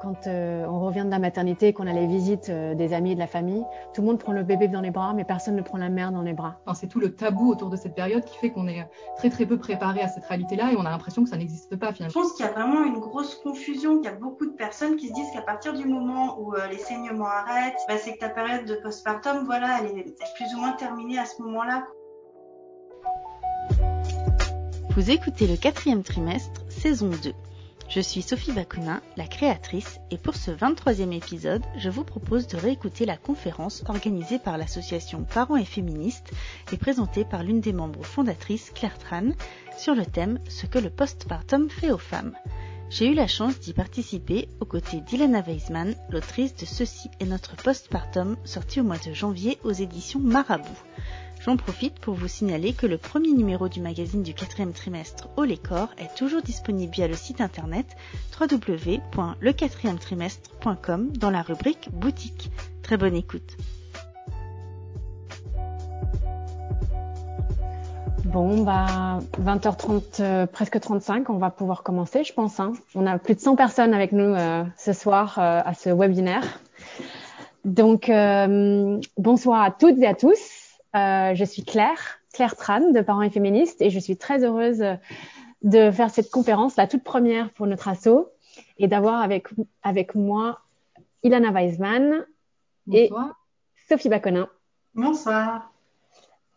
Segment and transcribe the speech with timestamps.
[0.00, 3.14] quand euh, on revient de la maternité, qu'on a les visites euh, des amis et
[3.14, 5.62] de la famille, tout le monde prend le bébé dans les bras, mais personne ne
[5.62, 6.56] prend la mère dans les bras.
[6.64, 9.46] Enfin, c'est tout le tabou autour de cette période qui fait qu'on est très très
[9.46, 12.12] peu préparé à cette réalité-là et on a l'impression que ça n'existe pas finalement.
[12.14, 14.96] Je pense qu'il y a vraiment une grosse confusion, qu'il y a beaucoup de personnes
[14.96, 18.18] qui se disent qu'à partir du moment où euh, les saignements arrêtent, bah, c'est que
[18.18, 21.86] ta période de postpartum, voilà, elle est plus ou moins terminée à ce moment-là.
[24.96, 27.32] Vous écoutez le quatrième trimestre, saison 2.
[27.90, 32.56] Je suis Sophie Bakunin, la créatrice, et pour ce 23e épisode, je vous propose de
[32.56, 36.30] réécouter la conférence organisée par l'association Parents et Féministes
[36.72, 39.30] et présentée par l'une des membres fondatrices, Claire Tran,
[39.76, 42.36] sur le thème Ce que le postpartum fait aux femmes.
[42.90, 47.56] J'ai eu la chance d'y participer aux côtés d'Ilana Weisman, l'autrice de Ceci est notre
[47.56, 50.78] postpartum, sorti au mois de janvier aux éditions Marabout.
[51.40, 55.44] J'en profite pour vous signaler que le premier numéro du magazine du quatrième trimestre Au
[55.44, 57.86] est toujours disponible via le site internet
[58.38, 62.50] www.lequatrièmetrimestre.com dans la rubrique boutique.
[62.82, 63.56] Très bonne écoute.
[68.26, 72.60] Bon, bah, 20h30, euh, presque 35, on va pouvoir commencer, je pense.
[72.60, 72.74] Hein.
[72.94, 76.44] On a plus de 100 personnes avec nous euh, ce soir euh, à ce webinaire.
[77.64, 78.12] Donc,
[79.16, 80.59] bonsoir à toutes et à tous.
[80.96, 84.84] Euh, je suis Claire, Claire Tran de Parents et Féministes et je suis très heureuse
[85.62, 88.28] de faire cette conférence, la toute première pour notre asso
[88.78, 89.48] et d'avoir avec,
[89.82, 90.60] avec moi
[91.22, 92.26] Ilana Weisman
[92.92, 93.10] et
[93.88, 94.48] Sophie Baconin.
[94.94, 95.72] Bonsoir.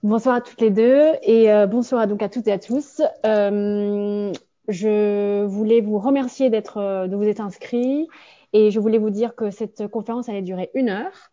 [0.02, 3.02] Bonsoir à toutes les deux et euh, bonsoir donc à toutes et à tous.
[3.26, 4.34] Euh,
[4.68, 8.08] je voulais vous remercier d'être, de vous être inscrits
[8.54, 11.32] et je voulais vous dire que cette conférence allait durer une heure.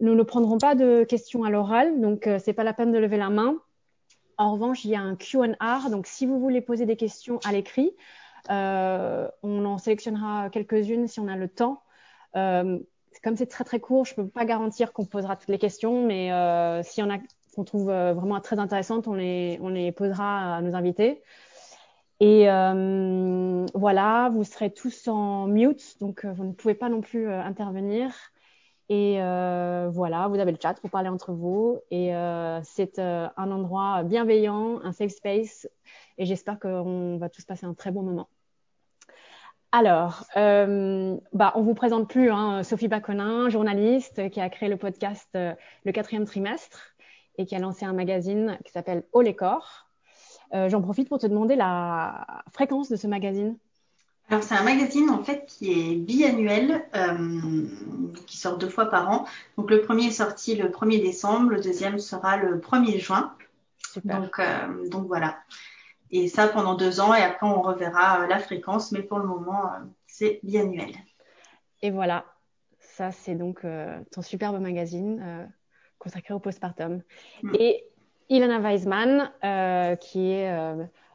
[0.00, 2.98] Nous ne prendrons pas de questions à l'oral, donc euh, c'est pas la peine de
[2.98, 3.56] lever la main.
[4.38, 7.52] En revanche, il y a un Q&A, donc si vous voulez poser des questions à
[7.52, 7.92] l'écrit,
[8.50, 11.82] euh, on en sélectionnera quelques-unes si on a le temps.
[12.36, 12.78] Euh,
[13.22, 16.04] comme c'est très très court, je ne peux pas garantir qu'on posera toutes les questions,
[16.04, 17.18] mais euh, s'il y en a
[17.54, 21.22] qu'on trouve euh, vraiment très intéressantes, on les, on les posera à nos invités.
[22.20, 27.28] Et euh, voilà, vous serez tous en mute, donc vous ne pouvez pas non plus
[27.28, 28.12] intervenir.
[28.92, 31.80] Et euh, voilà, vous avez le chat pour parler entre vous.
[31.90, 35.66] Et euh, c'est euh, un endroit bienveillant, un safe space.
[36.18, 38.28] Et j'espère qu'on va tous passer un très bon moment.
[39.72, 44.76] Alors, euh, bah, on vous présente plus hein, Sophie Baconin, journaliste qui a créé le
[44.76, 46.94] podcast Le quatrième trimestre
[47.38, 49.86] et qui a lancé un magazine qui s'appelle Haut les corps.
[50.52, 53.56] J'en profite pour te demander la fréquence de ce magazine.
[54.32, 57.66] Alors c'est un magazine en fait qui est biannuel, euh,
[58.26, 59.26] qui sort deux fois par an.
[59.58, 63.36] Donc le premier est sorti le 1er décembre, le deuxième sera le 1er juin.
[63.92, 64.22] Super.
[64.22, 65.36] Donc, euh, donc voilà.
[66.10, 69.26] Et ça pendant deux ans et après on reverra euh, la fréquence, mais pour le
[69.26, 69.70] moment
[70.06, 70.92] c'est biannuel.
[71.82, 72.24] Et voilà,
[72.80, 75.52] ça c'est donc euh, ton superbe magazine
[75.98, 77.02] consacré au postpartum.
[77.42, 77.54] Mm.
[77.58, 77.84] Et
[78.30, 79.30] Ilana Weisman,
[80.00, 80.74] qui est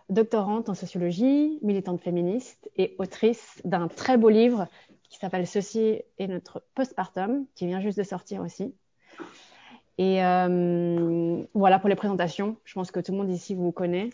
[0.10, 4.68] doctorante en sociologie, militante féministe et autrice d'un très beau livre
[5.10, 8.74] qui s'appelle Ceci est notre postpartum, qui vient juste de sortir aussi.
[9.98, 12.58] Et euh, voilà pour les présentations.
[12.66, 14.10] Je pense que tout le monde ici vous connaît.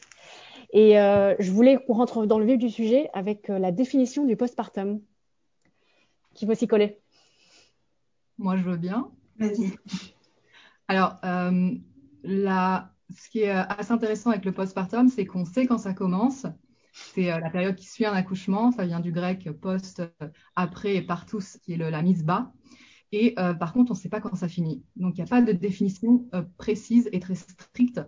[0.71, 4.25] Et euh, je voulais qu'on rentre dans le vif du sujet avec euh, la définition
[4.25, 5.01] du postpartum.
[6.33, 6.99] Qui veut s'y coller?
[8.37, 9.11] Moi, je veux bien.
[9.37, 9.71] Vas-y.
[10.87, 11.19] Alors,
[12.23, 15.93] la ce qui est euh, assez intéressant avec le postpartum, c'est qu'on sait quand ça
[15.93, 16.45] commence.
[16.93, 18.71] C'est euh, la période qui suit un accouchement.
[18.71, 22.51] Ça vient du grec post, euh, après et partus, qui est la mise bas.
[23.15, 24.83] Et par contre, on ne sait pas quand ça finit.
[24.95, 26.27] Donc, il n'y a pas de définition
[26.57, 28.01] précise et très stricte.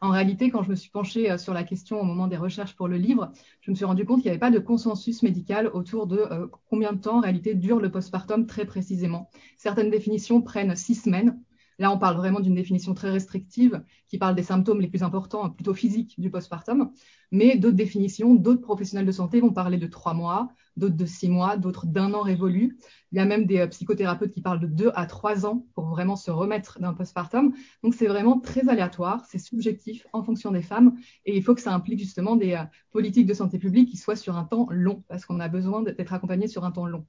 [0.00, 2.86] En réalité, quand je me suis penchée sur la question au moment des recherches pour
[2.86, 6.06] le livre, je me suis rendu compte qu'il n'y avait pas de consensus médical autour
[6.06, 9.28] de combien de temps en réalité dure le postpartum très précisément.
[9.56, 11.40] Certaines définitions prennent six semaines,
[11.78, 15.50] Là, on parle vraiment d'une définition très restrictive qui parle des symptômes les plus importants,
[15.50, 16.90] plutôt physiques, du postpartum.
[17.30, 21.28] Mais d'autres définitions, d'autres professionnels de santé vont parler de trois mois, d'autres de six
[21.28, 22.78] mois, d'autres d'un an révolu.
[23.10, 25.86] Il y a même des euh, psychothérapeutes qui parlent de deux à trois ans pour
[25.86, 27.54] vraiment se remettre d'un postpartum.
[27.82, 30.96] Donc, c'est vraiment très aléatoire, c'est subjectif en fonction des femmes.
[31.26, 34.16] Et il faut que ça implique justement des euh, politiques de santé publique qui soient
[34.16, 37.06] sur un temps long, parce qu'on a besoin d'être accompagné sur un temps long.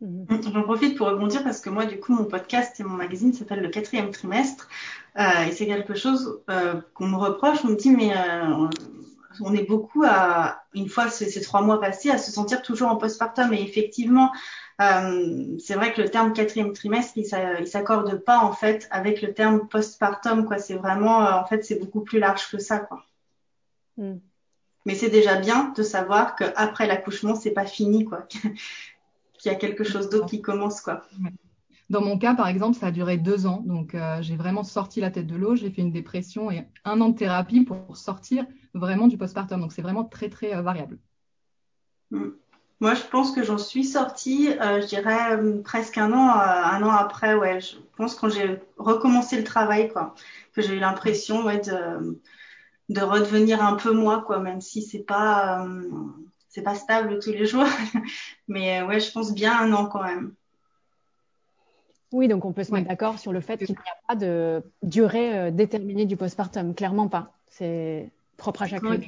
[0.00, 0.26] Mhm.
[0.52, 3.60] J'en profite pour rebondir parce que moi, du coup, mon podcast et mon magazine s'appelle
[3.60, 4.68] Le quatrième trimestre.
[5.18, 7.58] Euh, et c'est quelque chose euh, qu'on me reproche.
[7.64, 8.68] On me dit, mais euh,
[9.40, 12.88] on est beaucoup à, une fois ces, ces, trois mois passés, à se sentir toujours
[12.88, 13.52] en postpartum.
[13.52, 14.32] Et effectivement,
[14.80, 17.26] euh, c'est vrai que le terme quatrième trimestre, il
[17.66, 20.46] s'accorde pas en fait avec le terme postpartum.
[20.46, 22.78] Quoi, c'est vraiment, euh, en fait, c'est beaucoup plus large que ça.
[22.78, 23.04] Quoi.
[23.98, 24.16] Mm.
[24.86, 28.26] Mais c'est déjà bien de savoir qu'après l'accouchement, c'est pas fini, quoi.
[29.40, 31.02] Qu'il y a quelque chose d'autre qui commence, quoi.
[31.90, 33.64] Dans mon cas, par exemple, ça a duré deux ans.
[33.66, 35.56] Donc, euh, j'ai vraiment sorti la tête de l'eau.
[35.56, 39.60] J'ai fait une dépression et un an de thérapie pour sortir vraiment du postpartum.
[39.60, 40.98] Donc, c'est vraiment très, très euh, variable.
[42.12, 42.28] Mm.
[42.78, 46.90] Moi, je pense que j'en suis sortie, euh, je dirais presque un an, un an
[46.90, 47.34] après.
[47.34, 50.14] Ouais, je pense quand j'ai recommencé le travail, quoi,
[50.54, 52.20] que j'ai eu l'impression, ouais, de,
[52.88, 55.66] de redevenir un peu moi, quoi, même si c'est pas,
[56.50, 57.64] c'est pas stable tous les jours.
[58.48, 60.34] Mais ouais, je pense bien un an quand même.
[62.12, 64.62] Oui, donc on peut se mettre d'accord sur le fait qu'il n'y a pas de
[64.82, 66.74] durée euh, déterminée du postpartum.
[66.74, 67.32] Clairement pas.
[67.46, 68.90] C'est propre à chacun.
[68.90, 69.00] Ouais,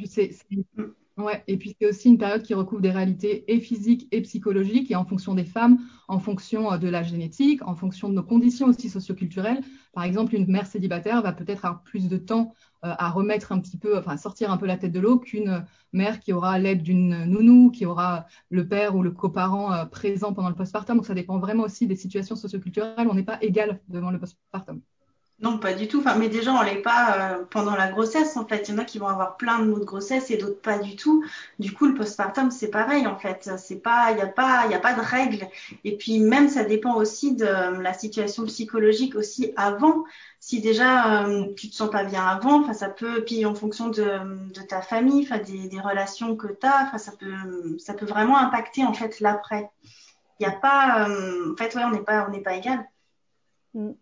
[1.47, 4.97] et puis c'est aussi une période qui recouvre des réalités et physiques et psychologiques, et
[4.97, 5.79] en fonction des femmes,
[6.09, 9.61] en fonction euh, de la génétique, en fonction de nos conditions aussi socioculturelles.
[9.93, 12.55] Par exemple, une mère célibataire va peut-être avoir plus de temps
[12.85, 15.65] euh, à remettre un petit peu, enfin sortir un peu la tête de l'eau qu'une
[15.93, 20.33] mère qui aura l'aide d'une nounou, qui aura le père ou le coparent euh, présent
[20.33, 20.97] pendant le postpartum.
[20.97, 23.09] Donc ça dépend vraiment aussi des situations socioculturelles.
[23.09, 24.81] On n'est pas égal devant le postpartum.
[25.43, 25.99] Non, pas du tout.
[25.99, 28.37] Enfin, mais déjà, on l'est pas euh, pendant la grossesse.
[28.37, 30.37] En fait, il y en a qui vont avoir plein de mots de grossesse et
[30.37, 31.25] d'autres pas du tout.
[31.59, 33.09] Du coup, le postpartum, c'est pareil.
[33.09, 35.49] En fait, c'est pas, il y a pas, il y a pas de règles.
[35.83, 40.05] Et puis même, ça dépend aussi de la situation psychologique aussi avant.
[40.39, 43.25] Si déjà euh, tu te sens pas bien avant, enfin ça peut.
[43.25, 47.79] Puis en fonction de, ta famille, enfin des, relations que tu as, enfin ça peut,
[47.79, 49.69] ça peut vraiment impacter en fait l'après.
[50.39, 52.89] Il y a pas, euh, en fait, ouais, on n'est pas, on n'est pas égal.
[53.75, 53.93] Mm.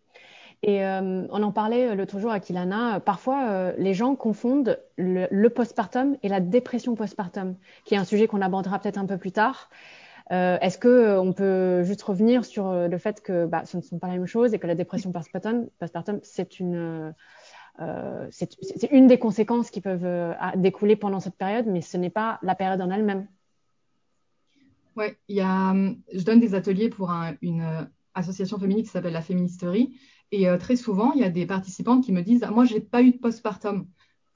[0.62, 3.00] Et euh, on en parlait euh, l'autre jour avec Ilana.
[3.00, 8.26] Parfois, euh, les gens confondent le, postpartum et la dépression postpartum, qui est un sujet
[8.26, 9.70] qu'on abordera peut-être un peu plus tard.
[10.32, 14.06] Est-ce que on peut juste revenir sur le fait que bah, ce ne sont pas
[14.06, 17.12] la même chose et que la dépression postpartum, postpartum c'est une
[18.30, 22.54] c'est une des conséquences qui peuvent découler pendant cette période, mais ce n'est pas la
[22.54, 23.26] période en elle-même.
[25.00, 25.74] A,
[26.14, 27.10] je donne des ateliers pour
[27.42, 29.96] une association féminine qui s'appelle la Féministerie
[30.32, 32.80] et euh, très souvent, il y a des participantes qui me disent Moi, je n'ai
[32.80, 33.86] pas eu de postpartum.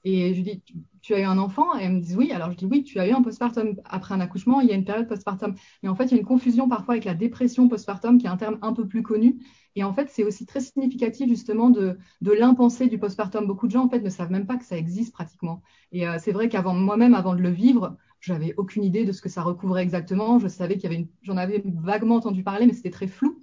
[0.03, 0.61] Et je dis
[1.01, 1.77] Tu as eu un enfant?
[1.77, 2.31] Et elles me disent Oui.
[2.31, 3.75] Alors je dis Oui, tu as eu un postpartum.
[3.85, 5.55] Après un accouchement, il y a une période postpartum.
[5.83, 8.29] Mais en fait, il y a une confusion parfois avec la dépression postpartum, qui est
[8.29, 9.37] un terme un peu plus connu.
[9.75, 13.47] Et en fait, c'est aussi très significatif justement de, de l'impensé du postpartum.
[13.47, 15.61] Beaucoup de gens en fait ne savent même pas que ça existe pratiquement.
[15.91, 19.21] Et euh, c'est vrai qu'avant moi-même, avant de le vivre, j'avais aucune idée de ce
[19.21, 20.39] que ça recouvrait exactement.
[20.39, 21.07] Je savais qu'il y avait une...
[21.21, 23.37] j'en avais vaguement entendu parler, mais c'était très flou.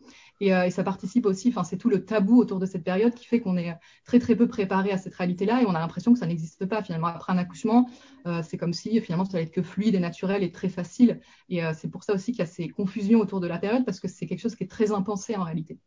[0.50, 3.26] Euh, et, ça participe aussi, enfin, c'est tout le tabou autour de cette période qui
[3.26, 6.18] fait qu'on est très très peu préparé à cette réalité-là et on a l'impression que
[6.18, 7.08] ça n'existe pas finalement.
[7.08, 7.88] Après un accouchement,
[8.26, 11.20] euh, c'est comme si finalement ça allait être que fluide et naturel et très facile.
[11.48, 13.84] Et euh, c'est pour ça aussi qu'il y a ces confusions autour de la période
[13.84, 15.78] parce que c'est quelque chose qui est très impensé en réalité.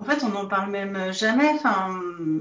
[0.00, 1.52] En fait, on n'en parle même jamais,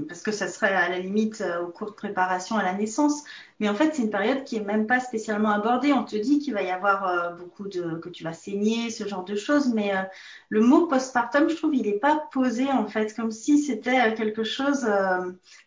[0.08, 3.24] parce que ça serait à la limite euh, au cours de préparation à la naissance.
[3.60, 5.94] Mais en fait, c'est une période qui est même pas spécialement abordée.
[5.94, 9.08] On te dit qu'il va y avoir euh, beaucoup de, que tu vas saigner, ce
[9.08, 9.72] genre de choses.
[9.72, 10.02] Mais euh,
[10.50, 14.44] le mot postpartum, je trouve, il n'est pas posé en fait, comme si c'était quelque
[14.44, 14.88] chose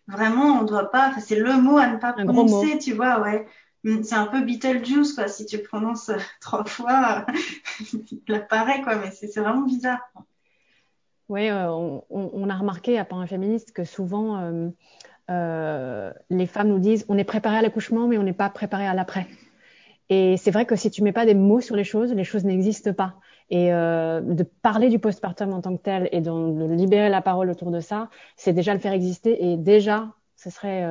[0.09, 1.09] vraiment, on doit pas.
[1.11, 3.47] Enfin, c'est le mot à ne pas prononcer, tu vois, ouais.
[3.85, 5.29] Hum, c'est un peu Beetlejuice, quoi.
[5.29, 6.11] Si tu prononces
[6.41, 7.27] trois fois,
[8.27, 8.97] il apparaît, quoi.
[8.97, 10.01] Mais c'est vraiment bizarre.
[11.29, 11.69] Oui, euh,
[12.11, 14.69] on, a remarqué à Parents Féministes que souvent, euh,
[15.31, 18.87] euh, les femmes nous disent on est préparé à l'accouchement, mais on n'est pas préparé
[18.87, 19.27] à l'après.
[20.09, 22.45] Et c'est vrai que si tu mets pas des mots sur les choses, les choses
[22.45, 23.17] n'existent pas.
[23.51, 27.71] Et de parler du postpartum en tant que tel et de, libérer la parole autour
[27.73, 29.45] de ça, c'est déjà le faire exister.
[29.45, 30.85] Et déjà, ce serait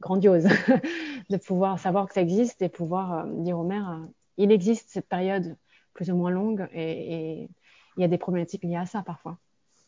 [0.00, 0.44] grandiose
[1.30, 4.00] de pouvoir savoir que ça existe et pouvoir dire aux mères,
[4.36, 5.56] il existe cette période
[5.94, 7.48] plus ou moins longue et
[7.96, 9.38] il y a des problématiques liées à ça parfois.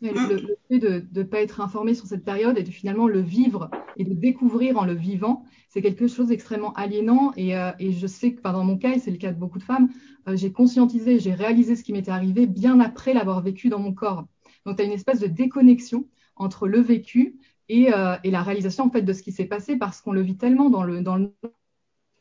[0.01, 3.71] le, fait de ne pas être informé sur cette période et de finalement le vivre
[3.97, 7.33] et de découvrir en le vivant, c'est quelque chose d'extrêmement aliénant.
[7.37, 9.65] Et, euh, je sais que dans mon cas, et c'est le cas de beaucoup de
[9.65, 9.89] femmes,
[10.29, 13.93] euh, j'ai conscientisé, j'ai réalisé ce qui m'était arrivé bien après l'avoir vécu dans mon
[13.93, 14.25] corps.
[14.67, 16.07] Donc, tu as une espèce de déconnexion
[16.37, 17.37] entre le vécu
[17.69, 20.21] et, euh, et, la réalisation en fait de ce qui s'est passé parce qu'on le
[20.21, 21.31] vit tellement dans le, dans le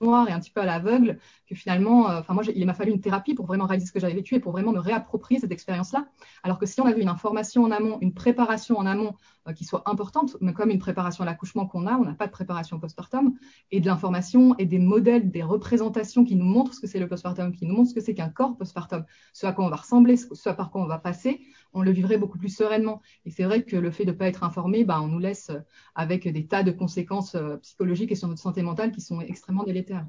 [0.02, 2.92] noir et un petit peu à l'aveugle que finalement, euh, enfin moi, il m'a fallu
[2.92, 5.52] une thérapie pour vraiment réaliser ce que j'avais vécu et pour vraiment me réapproprier cette
[5.52, 6.08] expérience-là.
[6.44, 9.16] Alors que si on avait une information en amont, une préparation en amont
[9.52, 12.32] qui soit importante, mais comme une préparation à l'accouchement qu'on a, on n'a pas de
[12.32, 13.36] préparation postpartum,
[13.72, 17.08] et de l'information et des modèles, des représentations qui nous montrent ce que c'est le
[17.08, 19.76] postpartum, qui nous montrent ce que c'est qu'un corps postpartum, ce à quoi on va
[19.76, 21.42] ressembler, ce par quoi on va passer,
[21.74, 23.02] on le vivrait beaucoup plus sereinement.
[23.26, 25.52] Et c'est vrai que le fait de ne pas être informé, bah, on nous laisse
[25.96, 29.64] avec des tas de conséquences euh, psychologiques et sur notre santé mentale qui sont extrêmement
[29.64, 30.06] délétères.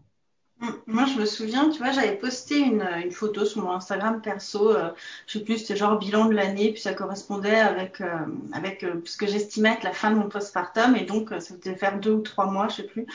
[0.86, 4.70] Moi, je me souviens, tu vois, j'avais posté une, une, photo sur mon Instagram perso,
[4.70, 4.90] euh,
[5.26, 9.02] je sais plus, c'était genre bilan de l'année, puis ça correspondait avec, euh, avec euh,
[9.04, 12.12] ce que j'estimais être la fin de mon postpartum, et donc ça devait faire deux
[12.12, 13.06] ou trois mois, je sais plus.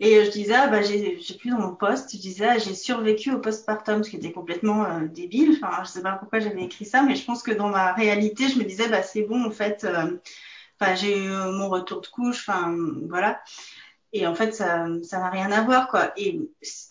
[0.00, 3.32] Et je disais, ah, bah, j'ai, plus dans mon poste, je disais, ah, j'ai survécu
[3.32, 5.58] au postpartum, ce qui était complètement débile.
[5.62, 8.48] Enfin, je sais pas pourquoi j'avais écrit ça, mais je pense que dans ma réalité,
[8.48, 9.86] je me disais, bah, c'est bon, en fait,
[10.78, 12.76] enfin, j'ai eu mon retour de couche, enfin,
[13.08, 13.40] voilà.
[14.14, 16.12] Et en fait, ça, ça n'a rien à voir, quoi.
[16.18, 16.38] Et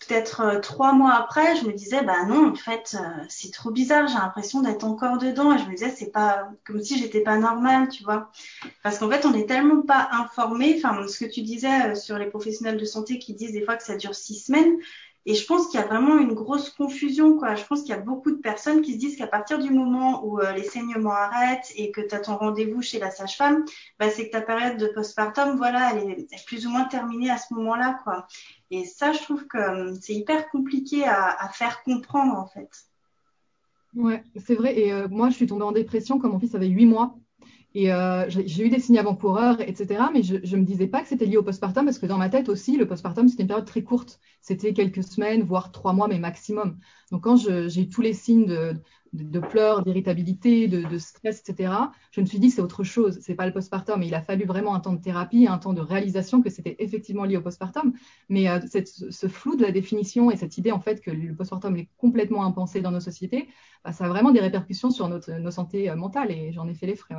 [0.08, 3.70] peut-être euh, trois mois après, je me disais, bah non, en fait, euh, c'est trop
[3.70, 4.08] bizarre.
[4.08, 5.54] J'ai l'impression d'être encore dedans.
[5.54, 8.32] Et je me disais, c'est pas comme si j'étais pas normale, tu vois.
[8.82, 10.82] Parce qu'en fait, on n'est tellement pas informé.
[10.84, 13.76] Enfin, ce que tu disais euh, sur les professionnels de santé qui disent des fois
[13.76, 14.78] que ça dure six semaines.
[15.28, 17.54] Et je pense qu'il y a vraiment une grosse confusion, quoi.
[17.54, 20.26] Je pense qu'il y a beaucoup de personnes qui se disent qu'à partir du moment
[20.26, 23.64] où euh, les saignements arrêtent et que tu as ton rendez-vous chez la sage-femme,
[24.00, 27.38] bah, c'est que ta période de postpartum, voilà, elle est, plus ou moins terminée à
[27.38, 28.26] ce moment-là, quoi.
[28.72, 32.70] Et ça, je trouve que hum, c'est hyper compliqué à, à, faire comprendre, en fait.
[33.94, 34.80] Ouais, c'est vrai.
[34.80, 37.16] Et euh, moi, je suis tombée en dépression quand mon fils avait 8 mois.
[37.74, 40.04] Et euh, j'ai eu des signes avant-coureurs, etc.
[40.14, 42.30] Mais je ne me disais pas que c'était lié au postpartum parce que dans ma
[42.30, 44.20] tête aussi, le postpartum, c'était une période très courte.
[44.42, 46.78] C'était quelques semaines, voire trois mois, mais maximum.
[47.12, 48.46] Donc quand j'ai eu tous les signes
[49.14, 51.74] de, pleurs, d'irritabilité, de, stress, etc.,
[52.12, 53.20] je me suis dit c'est autre chose.
[53.22, 54.02] C'est pas le postpartum.
[54.02, 56.76] Mais il a fallu vraiment un temps de thérapie, un temps de réalisation que c'était
[56.80, 57.94] effectivement lié au postpartum.
[58.28, 61.78] Mais euh, ce flou de la définition et cette idée en fait que le postpartum
[61.78, 63.48] est complètement impensé dans nos sociétés,
[63.86, 66.74] bah, ça a vraiment des répercussions sur notre, nos santé euh, mentale et j'en ai
[66.74, 67.16] fait les frais.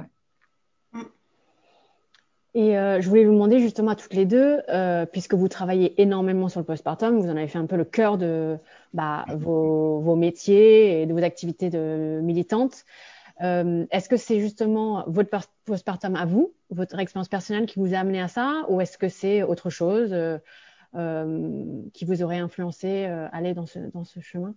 [2.55, 6.01] Et euh, je voulais vous demander justement à toutes les deux, euh, puisque vous travaillez
[6.03, 8.59] énormément sur le postpartum, vous en avez fait un peu le cœur de
[8.93, 12.85] bah, vos, vos, métiers et de vos activités de militantes.
[13.41, 15.31] Euh, est-ce que c'est justement votre
[15.65, 19.09] postpartum à vous, votre expérience personnelle qui vous a amené à ça, ou est-ce que
[19.09, 20.39] c'est autre chose euh,
[20.95, 24.55] euh, qui vous aurait influencé à aller dans ce, dans ce chemin?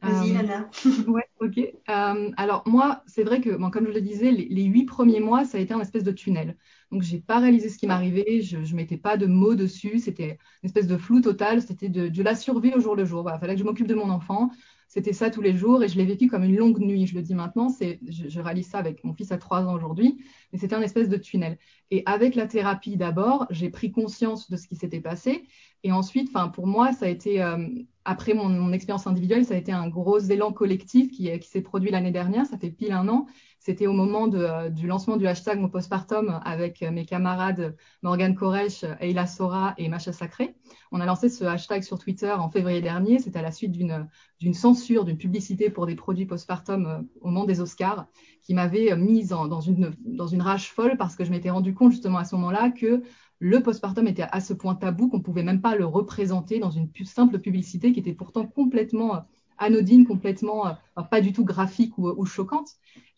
[0.00, 0.70] Vas-y, Anna.
[1.08, 1.58] ouais, ok.
[1.88, 5.44] Euh, alors moi, c'est vrai que, bon, comme je le disais, les huit premiers mois,
[5.44, 6.56] ça a été un espèce de tunnel.
[6.90, 10.38] Donc j'ai pas réalisé ce qui m'arrivait, je, je mettais pas de mots dessus, c'était
[10.62, 13.30] une espèce de flou total, c'était de, de, la survie au jour le jour.
[13.32, 14.50] Il fallait que je m'occupe de mon enfant,
[14.90, 17.06] c'était ça tous les jours et je l'ai vécu comme une longue nuit.
[17.06, 19.72] Je le dis maintenant, c'est, je, je, réalise ça avec mon fils à trois ans
[19.72, 20.18] aujourd'hui,
[20.52, 21.58] mais c'était un espèce de tunnel.
[21.92, 25.44] Et avec la thérapie d'abord, j'ai pris conscience de ce qui s'était passé.
[25.84, 27.68] Et ensuite, enfin pour moi, ça a été euh,
[28.04, 32.10] après mon, expérience individuelle, ça a été un gros élan collectif qui s'est produit l'année
[32.10, 32.44] dernière.
[32.46, 33.26] Ça fait pile un an.
[33.62, 38.86] C'était au moment euh, du lancement du hashtag mon postpartum avec mes camarades Morgane Koresh,
[39.00, 40.54] Eila Sora et Macha Sacré.
[40.92, 43.18] On a lancé ce hashtag sur Twitter en février dernier.
[43.18, 47.44] C'était à la suite d'une, censure, d'une publicité pour des produits postpartum euh, au moment
[47.44, 48.06] des Oscars
[48.42, 49.94] qui m'avait mise dans, une,
[50.40, 53.02] rage folle parce que je m'étais rendu compte justement à ce moment-là que
[53.40, 56.88] le postpartum était à ce point tabou qu'on pouvait même pas le représenter dans une
[57.04, 59.20] simple publicité qui était pourtant complètement euh,
[59.58, 60.64] anodine, complètement
[61.10, 62.70] pas du tout graphique ou choquante.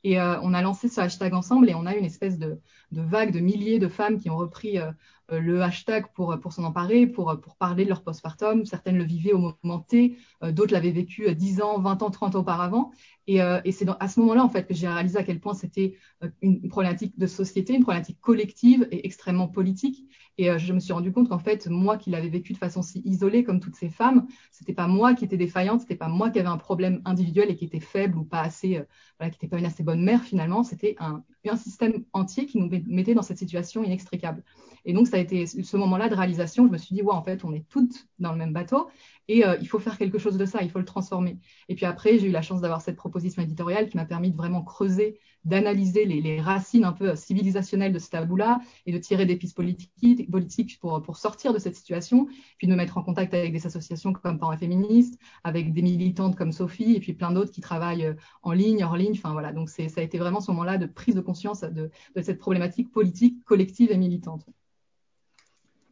[0.04, 2.58] Et euh, on a lancé ce hashtag ensemble et on a une espèce de,
[2.90, 4.90] vague de milliers de femmes qui ont repris euh,
[5.30, 8.64] euh le hashtag pour, s'en emparer, pour, parler de leur postpartum.
[8.66, 12.40] Certaines le vivaient au moment T, d'autres l'avaient vécu 10 ans, 20 ans, 30 ans
[12.40, 12.90] auparavant.
[13.28, 13.38] Et,
[13.70, 15.96] c'est à ce moment-là, en fait, que j'ai réalisé à quel point c'était
[16.42, 20.04] une problématique de société, une problématique collective et extrêmement politique.
[20.38, 23.00] Et je me suis rendu compte qu'en fait, moi qui l'avais vécu de façon si
[23.04, 26.40] isolée comme toutes ces femmes, c'était pas moi qui étais défaillante, c'était pas moi qui
[26.40, 28.82] avais un problème individuel et qui était faible ou pas assez,
[29.20, 30.62] qui n'était pas une assez bonne mère finalement.
[30.62, 34.42] C'était un, un système entier qui nous mettait dans cette situation inextricable.
[34.84, 36.66] Et donc, ça a été ce moment-là de réalisation.
[36.66, 38.88] Je me suis dit, ouais, en fait, on est toutes dans le même bateau
[39.28, 41.38] et euh, il faut faire quelque chose de ça, il faut le transformer.
[41.68, 44.36] Et puis après, j'ai eu la chance d'avoir cette proposition éditoriale qui m'a permis de
[44.36, 49.36] vraiment creuser, d'analyser les, racines un peu civilisationnelles de ce tabou-là et de tirer des
[49.36, 52.26] pistes politiques, pour, sortir de cette situation,
[52.58, 56.36] puis de me mettre en contact avec des associations comme Parents féministes, avec des militantes
[56.36, 59.12] comme Sophie et puis plein d'autres qui travaillent euh, en ligne, hors ligne.
[59.12, 62.22] Enfin voilà, donc ça a été vraiment ce moment-là de prise de conscience de, de
[62.22, 64.46] cette problématique politique collective et militante.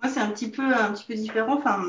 [0.02, 1.58] Moi, c'est un petit peu un petit peu différent.
[1.58, 1.82] Enfin,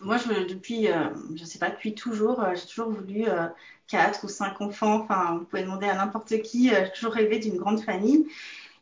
[0.00, 3.46] moi, depuis, euh, je sais pas, depuis toujours, euh, j'ai toujours voulu euh,
[4.22, 5.02] ou cinq enfants.
[5.02, 6.70] Enfin, vous pouvez demander à n'importe qui.
[6.70, 8.26] Euh, j'ai toujours rêvé d'une grande famille.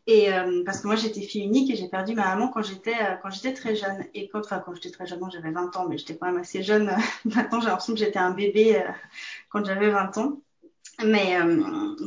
[0.08, 0.30] Et
[0.66, 3.52] parce que moi, j'étais fille unique et j'ai perdu ma maman quand j'étais quand j'étais
[3.52, 4.04] très jeune.
[4.14, 6.64] Et quand, enfin, quand j'étais très jeune, j'avais 20 ans, mais j'étais quand même assez
[6.64, 6.90] jeune.
[7.24, 8.82] Maintenant, j'ai l'impression que j'étais un bébé
[9.50, 10.40] quand j'avais 20 ans.
[11.04, 11.38] Mais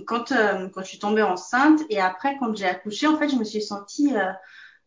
[0.05, 0.33] quand
[0.73, 3.61] quand je suis tombée enceinte et après quand j'ai accouché, en fait, je me suis
[3.61, 4.13] sentie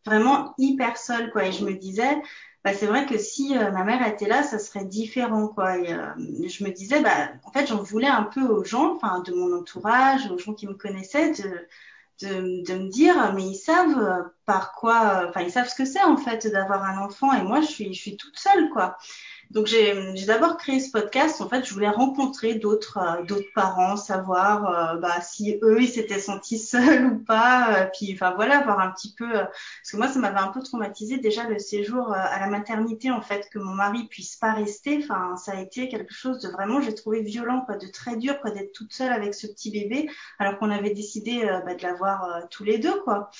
[0.04, 1.46] vraiment hyper seule, quoi.
[1.46, 2.20] Et je me disais,
[2.64, 5.76] bah, c'est vrai que si euh, ma mère était là, ça serait différent, quoi.
[5.76, 9.32] Euh, je me disais, bah, en fait, j'en voulais un peu aux gens, enfin, de
[9.32, 15.26] mon entourage, aux gens qui me connaissaient, de me dire, mais ils savent par quoi,
[15.28, 17.94] enfin ils savent ce que c'est en fait d'avoir un enfant et moi je suis
[17.94, 18.96] je suis toute seule quoi.
[19.50, 19.94] Donc j'ai
[20.26, 21.40] d'abord créé ce podcast.
[21.40, 25.88] En fait, je voulais rencontrer d'autres euh, d'autres parents, savoir euh, bah, si eux ils
[25.88, 27.74] s'étaient sentis seuls ou pas.
[27.74, 30.62] Euh, puis enfin voilà, voir un petit peu parce que moi ça m'avait un peu
[30.62, 34.98] traumatisé déjà le séjour à la maternité en fait que mon mari puisse pas rester.
[35.02, 38.40] Enfin ça a été quelque chose de vraiment j'ai trouvé violent quoi, de très dur
[38.40, 42.48] quoi d'être toute seule avec ce petit bébé alors qu'on avait décidé bah, de l'avoir
[42.50, 43.30] tous les deux quoi.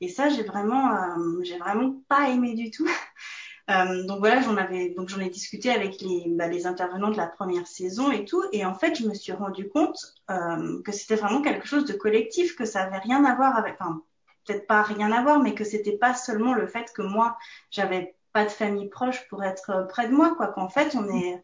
[0.00, 0.96] Et ça j'ai vraiment
[1.42, 2.88] j'ai vraiment pas aimé du tout.
[3.68, 7.16] Euh, donc voilà, j'en avais, donc j'en ai discuté avec les, bah, les intervenants de
[7.16, 9.98] la première saison et tout, et en fait, je me suis rendu compte
[10.30, 13.74] euh, que c'était vraiment quelque chose de collectif, que ça avait rien à voir avec,
[13.80, 14.02] enfin,
[14.44, 17.36] peut-être pas rien à voir, mais que c'était pas seulement le fait que moi,
[17.70, 20.48] j'avais pas de famille proche pour être près de moi, quoi.
[20.48, 21.42] Qu'en fait, on est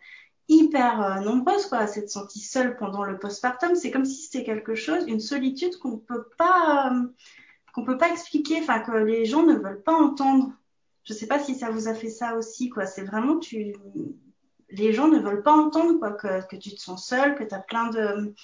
[0.49, 3.75] hyper euh, nombreuses, quoi, à s'être sentie seule pendant le postpartum.
[3.75, 7.07] C'est comme si c'était quelque chose, une solitude qu'on peut pas, euh,
[7.75, 10.53] qu'on peut pas expliquer, enfin que les gens ne veulent pas entendre.
[11.05, 12.87] Je sais pas si ça vous a fait ça aussi, quoi.
[12.87, 13.75] C'est vraiment tu,
[14.71, 17.55] les gens ne veulent pas entendre, quoi, que, que tu te sens seul, que tu
[17.55, 18.35] as plein de,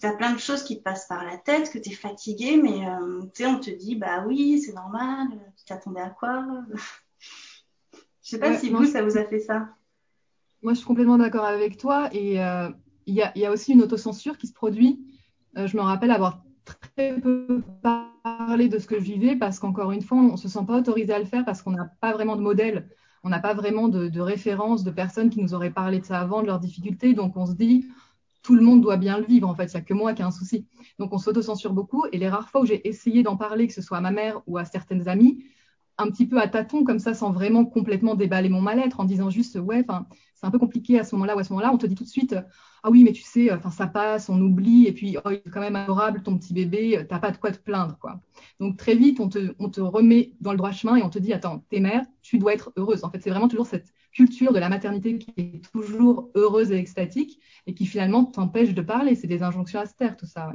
[0.00, 2.86] t'as plein de choses qui te passent par la tête, que tu es fatigué, mais
[2.86, 6.46] euh, tu sais, on te dit, bah oui, c'est normal, tu t'attendais à quoi?
[8.22, 9.70] Je sais pas si vous, ça vous a fait ça.
[10.62, 12.68] Moi, je suis complètement d'accord avec toi, et euh,
[13.06, 15.00] il y, a, y, a, aussi une autocensure qui se produit.
[15.56, 16.44] Euh, je me rappelle avoir
[16.78, 20.48] très peu parler de ce que je vivais parce qu'encore une fois, on ne se
[20.48, 22.88] sent pas autorisé à le faire parce qu'on n'a pas vraiment de modèle,
[23.22, 26.20] on n'a pas vraiment de, de référence de personnes qui nous auraient parlé de ça
[26.20, 27.14] avant, de leurs difficultés.
[27.14, 27.86] Donc on se dit,
[28.42, 29.48] tout le monde doit bien le vivre.
[29.48, 30.66] En fait, il n'y a que moi qui ai un souci.
[30.98, 32.04] Donc on s'autocensure beaucoup.
[32.12, 34.40] Et les rares fois où j'ai essayé d'en parler, que ce soit à ma mère
[34.46, 35.44] ou à certaines amies,
[36.00, 39.30] un petit peu à tâtons comme ça sans vraiment complètement déballer mon mal-être en disant
[39.30, 41.78] juste ouais enfin c'est un peu compliqué à ce moment-là ou à ce moment-là on
[41.78, 42.34] te dit tout de suite
[42.82, 45.50] ah oui mais tu sais enfin ça passe on oublie et puis oh, il est
[45.50, 48.20] quand même adorable ton petit bébé t'as pas de quoi te plaindre quoi
[48.58, 51.18] donc très vite on te on te remet dans le droit chemin et on te
[51.18, 54.52] dit attends t'es mère tu dois être heureuse en fait c'est vraiment toujours cette culture
[54.52, 59.14] de la maternité qui est toujours heureuse et extatique et qui finalement t'empêche de parler.
[59.14, 60.52] C'est des injonctions à se taire tout ça.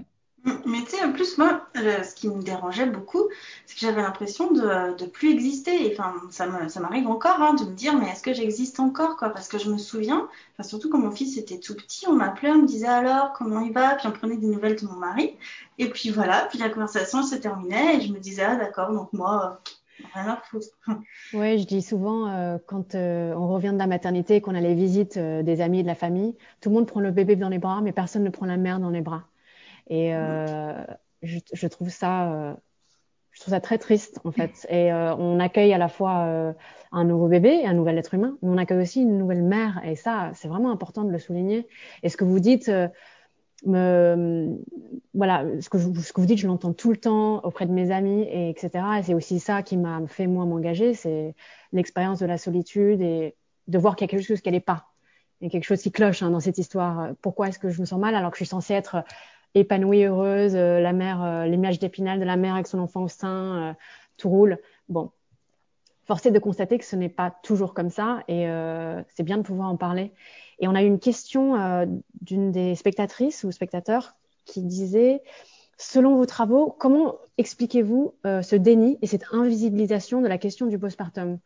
[0.66, 3.24] Mais tu sais, en plus, moi, ce qui me dérangeait beaucoup,
[3.66, 5.92] c'est que j'avais l'impression de, de plus exister.
[5.92, 6.46] Enfin, ça
[6.80, 9.30] m'arrive encore hein, de me dire, mais est-ce que j'existe encore, quoi?
[9.30, 10.28] Parce que je me souviens,
[10.62, 13.74] surtout quand mon fils était tout petit, on m'appelait, on me disait alors comment il
[13.74, 15.36] va, puis on prenait des nouvelles de mon mari.
[15.80, 19.12] Et puis voilà, puis la conversation se terminait et je me disais, ah d'accord, donc
[19.14, 20.68] moi, euh, rien à foutre.
[21.34, 24.62] Oui, je dis souvent, euh, quand euh, on revient de la maternité et qu'on a
[24.62, 27.50] les visites des amis et de la famille, tout le monde prend le bébé dans
[27.50, 29.24] les bras, mais personne ne prend la mère dans les bras.
[29.88, 30.84] Et euh,
[31.22, 32.54] je, je, trouve ça, euh,
[33.32, 34.66] je trouve ça très triste en fait.
[34.70, 36.54] Et euh, on accueille à la fois euh,
[36.92, 39.82] un nouveau bébé et un nouvel être humain, mais on accueille aussi une nouvelle mère.
[39.86, 41.68] Et ça, c'est vraiment important de le souligner.
[42.02, 42.88] Et ce que vous dites, euh,
[43.66, 44.58] me,
[45.14, 47.72] voilà, ce que, je, ce que vous dites, je l'entends tout le temps auprès de
[47.72, 48.86] mes amis, et etc.
[49.00, 51.36] Et c'est aussi ça qui m'a fait moi m'engager, c'est
[51.74, 53.36] l'expérience de la solitude et
[53.68, 54.88] de voir qu'il y a quelque chose qui n'est pas.
[55.42, 57.10] Il y a quelque chose qui cloche hein, dans cette histoire.
[57.22, 59.04] Pourquoi est-ce que je me sens mal alors que je suis censée être
[59.56, 63.08] épanouie, heureuse, euh, la mère, euh, l'image d'épinal de la mère avec son enfant au
[63.08, 63.74] sein, euh,
[64.18, 64.60] tout roule.
[64.90, 65.12] Bon,
[66.04, 68.46] force est de constater que ce n'est pas toujours comme ça et
[69.10, 70.14] c'est bien de pouvoir en parler.
[70.60, 71.56] Et on a eu une question
[72.22, 74.16] d'une des spectatrices ou spectateurs
[74.46, 75.24] qui disait,
[75.78, 81.40] selon vos travaux, comment expliquez-vous ce déni et cette invisibilisation de la question du postpartum?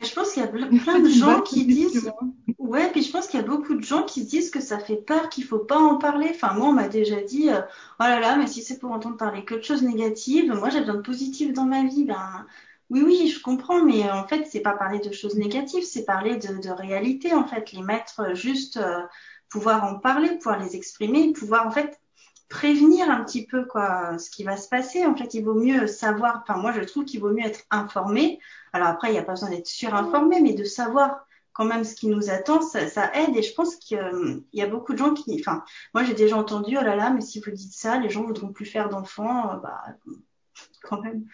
[0.00, 2.10] Je pense qu'il y a plein de gens qui disent,
[2.58, 4.96] ouais, puis je pense qu'il y a beaucoup de gens qui disent que ça fait
[4.96, 6.28] peur, qu'il faut pas en parler.
[6.30, 7.60] Enfin, moi, on m'a déjà dit, euh,
[8.00, 10.80] oh là là, mais si c'est pour entendre parler que de choses négatives, moi, j'ai
[10.80, 12.04] besoin de positif dans ma vie.
[12.04, 12.46] Ben,
[12.90, 16.36] oui, oui, je comprends, mais en fait, c'est pas parler de choses négatives, c'est parler
[16.36, 19.02] de, de réalité, en fait, les mettre juste, euh,
[19.50, 21.98] pouvoir en parler, pouvoir les exprimer, pouvoir, en fait,
[22.48, 25.04] prévenir un petit peu quoi ce qui va se passer.
[25.04, 26.42] En fait, il vaut mieux savoir.
[26.42, 28.40] Enfin, moi, je trouve qu'il vaut mieux être informé.
[28.72, 31.94] Alors après, il n'y a pas besoin d'être surinformé, mais de savoir quand même ce
[31.94, 33.36] qui nous attend, ça, aide.
[33.36, 35.36] Et je pense qu'il y a beaucoup de gens qui.
[35.40, 38.22] Enfin, moi, j'ai déjà entendu oh là là, mais si vous dites ça, les gens
[38.22, 39.58] voudront plus faire d'enfants.
[39.62, 39.82] Bah,
[40.82, 41.24] quand même.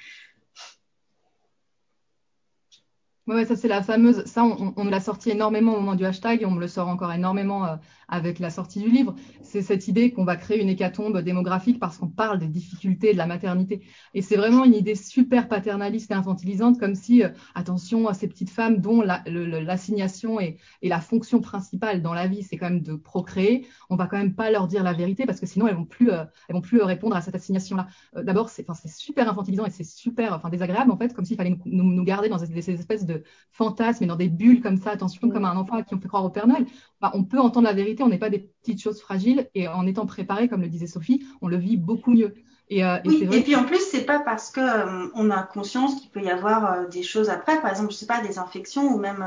[3.27, 4.25] Ouais, ça c'est la fameuse.
[4.27, 6.89] Ça, on, on l'a sorti énormément au moment du hashtag et on me le sort
[6.89, 7.77] encore énormément euh,
[8.09, 9.15] avec la sortie du livre.
[9.43, 13.19] C'est cette idée qu'on va créer une hécatombe démographique parce qu'on parle des difficultés de
[13.19, 13.83] la maternité.
[14.13, 18.29] Et c'est vraiment une idée super paternaliste et infantilisante, comme si, euh, attention à ces
[18.29, 22.69] petites femmes dont l'assignation la, et, et, la fonction principale dans la vie, c'est quand
[22.69, 23.67] même de procréer.
[23.89, 26.11] On va quand même pas leur dire la vérité parce que sinon elles vont plus,
[26.11, 27.87] euh, elles vont plus répondre à cette assignation-là.
[28.23, 31.85] D'abord, c'est, super infantilisant et c'est super, enfin, désagréable en fait, comme s'il fallait nous,
[31.85, 34.91] nous, garder dans ces, ces espèces de de fantasmes et dans des bulles comme ça,
[34.91, 36.67] attention, comme un enfant à qui on fait croire au Père Noël.
[37.15, 40.07] On peut entendre la vérité, on n'est pas des petites choses fragiles et en étant
[40.07, 42.35] préparé, comme le disait Sophie, on le vit beaucoup mieux.
[42.71, 46.01] Et, euh, oui, et, puis en plus, c'est pas parce que euh, on a conscience
[46.01, 48.95] qu'il peut y avoir euh, des choses après, par exemple, je sais pas, des infections
[48.95, 49.23] ou même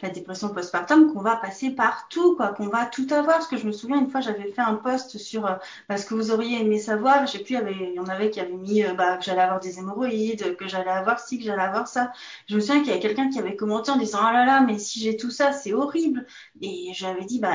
[0.00, 3.36] la dépression postpartum, qu'on va passer partout, quoi, qu'on va tout avoir.
[3.36, 5.58] Parce que je me souviens une fois, j'avais fait un post sur
[5.94, 7.26] ce que vous auriez aimé savoir.
[7.26, 9.78] Je sais plus, il y en avait qui avaient mis bah, que j'allais avoir des
[9.78, 12.10] hémorroïdes, que j'allais avoir ci, que j'allais avoir ça.
[12.48, 14.60] Je me souviens qu'il y a quelqu'un qui avait commenté en disant ah là là,
[14.62, 16.26] mais si j'ai tout ça, c'est horrible.
[16.62, 17.52] Et j'avais dit bah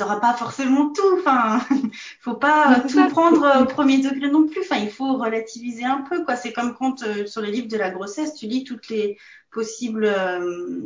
[0.00, 1.18] t'auras pas forcément tout.
[1.18, 1.60] Enfin,
[2.20, 4.62] faut pas tout prendre au premier degré non plus.
[4.62, 6.36] Enfin, il faut relativiser un peu, quoi.
[6.36, 9.18] C'est comme quand euh, sur les livres de la grossesse, tu lis toutes les
[9.50, 10.82] possibles euh,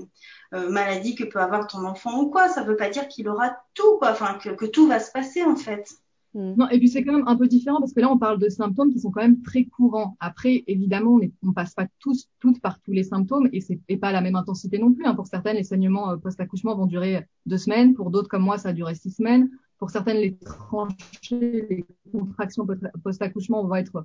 [0.53, 2.48] euh, maladies que peut avoir ton enfant ou quoi.
[2.48, 4.11] Ça veut pas dire qu'il aura tout, quoi.
[4.11, 5.88] Enfin, que, que tout va se passer en fait.
[6.35, 6.55] Mm.
[6.57, 8.49] Non, et puis c'est quand même un peu différent parce que là, on parle de
[8.49, 10.16] symptômes qui sont quand même très courants.
[10.20, 14.12] Après, évidemment, on ne passe pas tous, toutes par tous les symptômes et c'est pas
[14.12, 15.07] la même intensité non plus.
[15.07, 15.14] Hein.
[15.14, 17.94] Pour certaines, les saignements euh, post-accouchement vont durer deux semaines.
[17.94, 19.51] Pour d'autres, comme moi, ça a duré six semaines.
[19.79, 22.66] Pour certaines, les tranchées, les contractions
[23.03, 24.05] post-accouchement vont être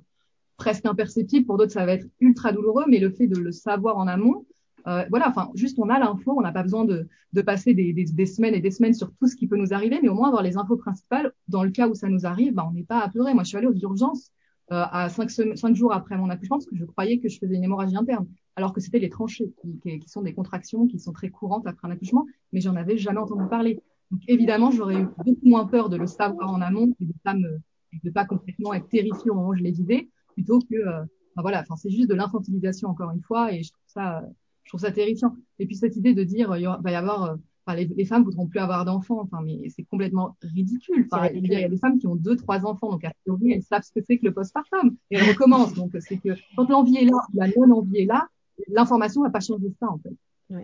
[0.56, 1.46] presque imperceptibles.
[1.46, 2.84] Pour d'autres, ça va être ultra douloureux.
[2.88, 4.46] Mais le fait de le savoir en amont,
[4.86, 7.92] euh, voilà, enfin, juste on a l'info, on n'a pas besoin de, de passer des,
[7.92, 10.14] des, des, semaines et des semaines sur tout ce qui peut nous arriver, mais au
[10.14, 11.32] moins avoir les infos principales.
[11.48, 13.34] Dans le cas où ça nous arrive, bah, on n'est pas apeuré.
[13.34, 14.32] Moi, je suis allée aux urgences
[14.72, 17.56] euh, à cinq, cinq, jours après mon accouchement parce que je croyais que je faisais
[17.56, 21.12] une hémorragie interne, alors que c'était les tranchées qui, qui, sont des contractions qui sont
[21.12, 23.82] très courantes après un accouchement, mais j'en avais jamais entendu parler.
[24.12, 27.34] Donc évidemment, j'aurais eu beaucoup moins peur de le savoir en amont et de pas
[27.34, 31.02] de pas complètement être terrifiée au moment où je l'ai vidé, plutôt que, euh,
[31.36, 34.22] voilà, enfin c'est juste de l'infantilisation encore une fois, et je trouve ça
[34.70, 35.34] je trouve ça terrifiant.
[35.58, 37.34] Et puis cette idée de dire, il va y avoir, euh,
[37.66, 41.08] enfin, les, les, femmes voudront plus avoir d'enfants, enfin, mais c'est complètement ridicule.
[41.10, 43.64] Enfin, il y a des femmes qui ont deux, trois enfants, donc a priori, elles
[43.64, 45.74] savent ce que c'est que le postpartum et elles recommencent.
[45.74, 48.28] donc c'est que quand l'envie est là, la non-envie est là,
[48.68, 50.14] l'information va pas changer ça en fait.
[50.50, 50.62] Oui.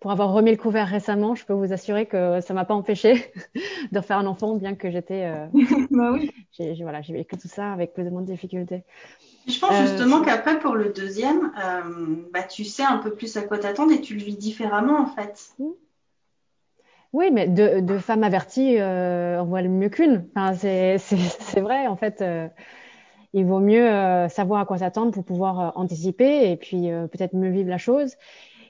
[0.00, 3.14] Pour avoir remis le couvert récemment, je peux vous assurer que ça m'a pas empêché
[3.92, 5.26] de refaire un enfant, bien que j'étais.
[5.26, 5.46] Euh...
[5.92, 6.32] bah oui.
[6.50, 8.82] J'ai voilà, j'ai vécu tout ça avec plus ou moins de difficultés.
[9.46, 13.36] Je pense justement euh, qu'après, pour le deuxième, euh, bah, tu sais un peu plus
[13.36, 15.54] à quoi t'attendre et tu le vis différemment, en fait.
[17.12, 20.26] Oui, mais deux, de femmes averties, euh, on voit le mieux qu'une.
[20.34, 22.22] Enfin, c'est vrai, en fait.
[22.22, 22.48] Euh,
[23.34, 23.88] il vaut mieux
[24.28, 28.14] savoir à quoi s'attendre pour pouvoir anticiper et puis peut-être mieux vivre la chose.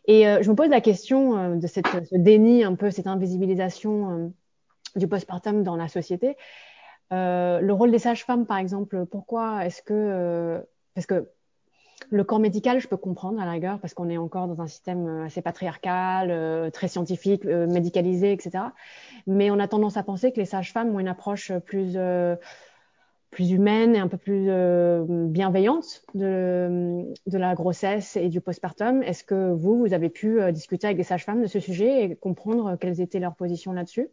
[0.06, 4.32] Et je me pose la question de cette, ce déni, un peu cette invisibilisation
[4.96, 6.38] du postpartum dans la société.
[7.12, 10.60] Euh, le rôle des sages-femmes, par exemple, pourquoi est-ce que euh,
[10.94, 11.28] parce que
[12.10, 14.66] le corps médical, je peux comprendre à la rigueur, parce qu'on est encore dans un
[14.66, 18.64] système euh, assez patriarcal, très scientifique, médicalisé, etc.
[19.26, 21.96] Mais on a tendance à penser que les sages-femmes ont une approche plus
[23.30, 24.48] plus humaine et un peu plus
[25.28, 29.02] bienveillante de, de la grossesse et du postpartum.
[29.02, 32.76] Est-ce que vous, vous avez pu discuter avec des sages-femmes de ce sujet et comprendre
[32.76, 34.08] quelles étaient leurs positions là-dessus?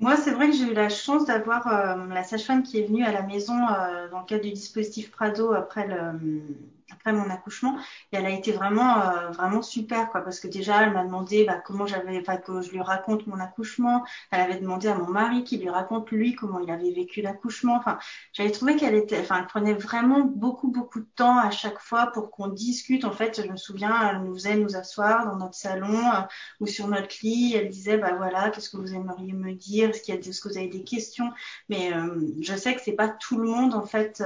[0.00, 3.04] Moi, c'est vrai que j'ai eu la chance d'avoir euh, la sage-femme qui est venue
[3.04, 6.42] à la maison euh, dans le cadre du dispositif Prado après le,
[6.92, 7.76] après mon accouchement
[8.12, 11.44] et elle a été vraiment euh, vraiment super quoi parce que déjà elle m'a demandé
[11.44, 14.04] bah, comment j'avais enfin que je lui raconte mon accouchement.
[14.30, 17.76] Elle avait demandé à mon mari qui lui raconte lui comment il avait vécu l'accouchement.
[17.76, 17.98] Enfin
[18.32, 22.06] j'avais trouvé qu'elle était enfin elle prenait vraiment beaucoup beaucoup de temps à chaque fois
[22.12, 23.04] pour qu'on discute.
[23.04, 26.20] En fait je me souviens elle nous faisait nous asseoir dans notre salon euh,
[26.60, 27.54] ou sur notre lit.
[27.54, 29.90] Elle disait bah voilà qu'est-ce que vous aimeriez me dire?
[29.90, 31.30] Est-ce qu'il y a est-ce que vous avez des questions?
[31.68, 34.22] Mais euh, je sais que c'est pas tout le monde en fait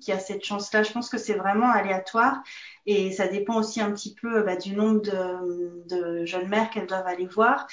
[0.00, 2.42] qui a cette chance là je pense que c'est vraiment aller aléatoire
[2.86, 6.86] et ça dépend aussi un petit peu bah, du nombre de, de, jeunes mères qu'elles
[6.86, 7.66] doivent aller voir.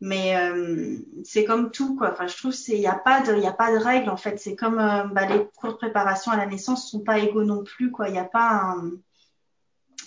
[0.00, 2.10] Mais euh, c'est comme tout quoi.
[2.12, 4.16] Enfin, je trouve c'est il n'y a pas de il a pas de règle en
[4.16, 4.38] fait.
[4.38, 7.64] C'est comme euh, bah, les cours de préparation à la naissance sont pas égaux non
[7.64, 8.08] plus quoi.
[8.08, 8.90] Il n'y a pas un,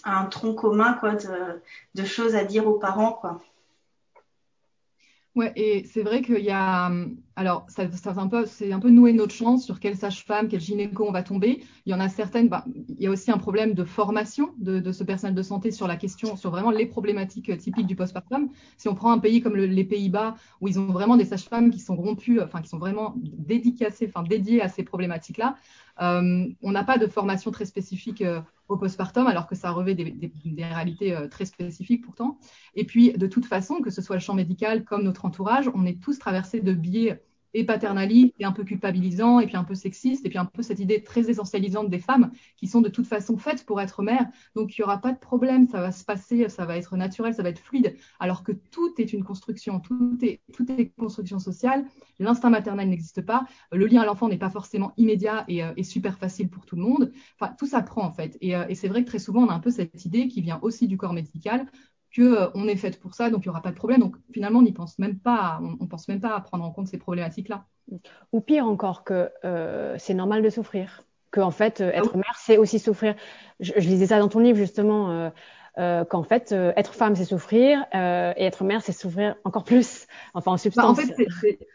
[0.03, 1.61] un tronc commun quoi de,
[1.95, 3.41] de choses à dire aux parents quoi.
[5.35, 6.91] Ouais, et c'est vrai qu'il y a,
[7.35, 7.83] alors ça
[8.17, 11.23] un peu, c'est un peu nouer notre chance sur quelle sage-femme, quel gynéco on va
[11.23, 11.63] tomber.
[11.85, 14.91] Il y en a certaines, bah, il y a aussi un problème de formation de,
[14.91, 18.49] ce personnel de santé sur la question, sur vraiment les problématiques typiques du postpartum.
[18.77, 21.71] Si on prend un pays comme le, les Pays-Bas, où ils ont vraiment des sages-femmes
[21.71, 25.55] qui sont rompues, enfin qui sont vraiment dédicacées, enfin dédiées à ces problématiques-là,
[26.01, 29.93] euh, on n'a pas de formation très spécifique euh, au postpartum, alors que ça revêt
[29.93, 32.39] des, réalités euh, très spécifiques pourtant.
[32.75, 35.85] Et puis, de toute façon, que ce soit le champ médical comme notre entourage, on
[35.85, 37.21] est tous traversés de biais
[37.53, 40.61] et paternaliste et un peu culpabilisant et puis un peu sexiste et puis un peu
[40.61, 44.27] cette idée très essentialisante des femmes qui sont de toute façon faites pour être mères.
[44.55, 47.33] Donc il n'y aura pas de problème, ça va se passer, ça va être naturel,
[47.33, 47.95] ça va être fluide.
[48.19, 51.85] Alors que tout est une construction, tout est, tout est construction sociale.
[52.19, 53.45] L'instinct maternel n'existe pas.
[53.71, 56.81] Le lien à l'enfant n'est pas forcément immédiat et, euh, super facile pour tout le
[56.81, 57.11] monde.
[57.39, 58.37] Enfin, tout s'apprend en fait.
[58.41, 60.41] Et, euh, et c'est vrai que très souvent on a un peu cette idée qui
[60.41, 61.67] vient aussi du corps médical
[62.13, 63.99] que euh, on est faite pour ça, donc il n'y aura pas de problème.
[63.99, 66.87] Donc finalement, on n'y pense même pas, on, pense même pas à prendre en compte
[66.87, 67.65] ces problématiques-là.
[68.31, 71.03] Ou pire encore que euh, c'est normal de souffrir.
[71.31, 73.15] que en fait euh, être mère c'est aussi souffrir.
[73.59, 75.31] Je, je, lisais ça dans ton livre justement.
[75.79, 79.63] Euh, qu'en fait, euh, être femme, c'est souffrir, euh, et être mère, c'est souffrir encore
[79.63, 80.05] plus,
[80.35, 80.97] enfin en substance.
[80.97, 81.27] Bah, en fait,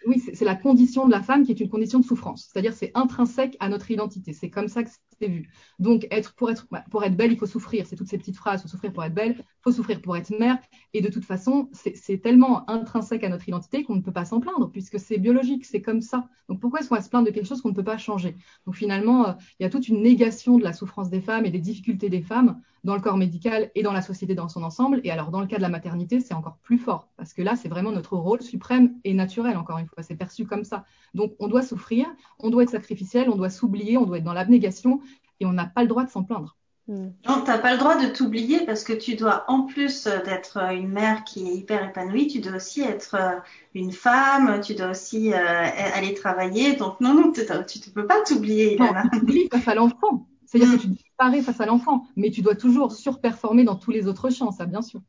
[0.06, 2.92] oui, c'est la condition de la femme qui est une condition de souffrance, c'est-à-dire c'est
[2.94, 5.50] intrinsèque à notre identité, c'est comme ça que c'est vu.
[5.80, 8.36] Donc, être, pour, être, bah, pour être belle, il faut souffrir, c'est toutes ces petites
[8.36, 10.58] phrases, faut souffrir pour être belle, faut souffrir pour être mère,
[10.94, 14.38] et de toute façon, c'est tellement intrinsèque à notre identité qu'on ne peut pas s'en
[14.38, 16.28] plaindre, puisque c'est biologique, c'est comme ça.
[16.48, 18.36] Donc, pourquoi est-ce qu'on va se plaindre de quelque chose qu'on ne peut pas changer?
[18.64, 21.58] Donc, finalement, il y a toute une négation de la souffrance des femmes et des
[21.58, 25.02] difficultés des femmes dans le corps médical et dans la société dans son ensemble.
[25.04, 27.54] Et alors, dans le cas de la maternité, c'est encore plus fort, parce que là,
[27.54, 30.86] c'est vraiment notre rôle suprême et naturel, encore une fois, c'est perçu comme ça.
[31.12, 32.06] Donc, on doit souffrir,
[32.38, 35.02] on doit être sacrificiel, on doit s'oublier, on doit être dans l'abnégation,
[35.38, 36.56] et on n'a pas le droit de s'en plaindre.
[36.86, 37.10] Hmm.
[37.28, 40.56] Non, tu n'as pas le droit de t'oublier parce que tu dois, en plus d'être
[40.72, 43.38] une mère qui est hyper épanouie, tu dois aussi être euh,
[43.74, 46.76] une femme, tu dois aussi euh, aller travailler.
[46.76, 48.78] Donc non, non, tu ne peux pas t'oublier.
[48.78, 50.26] Tu t'oublies face à l'enfant.
[50.46, 54.30] C'est-à-dire que tu face à l'enfant, mais tu dois toujours surperformer dans tous les autres
[54.30, 55.00] champs, ça bien sûr.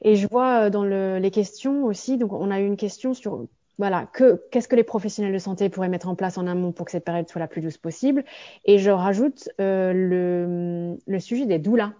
[0.00, 3.14] Et je vois euh, dans le, les questions aussi, donc on a eu une question
[3.14, 3.46] sur
[3.78, 6.86] voilà, que qu'est-ce que les professionnels de santé pourraient mettre en place en amont pour
[6.86, 8.24] que cette période soit la plus douce possible?
[8.64, 11.92] Et je rajoute euh, le, le, sujet des doulas.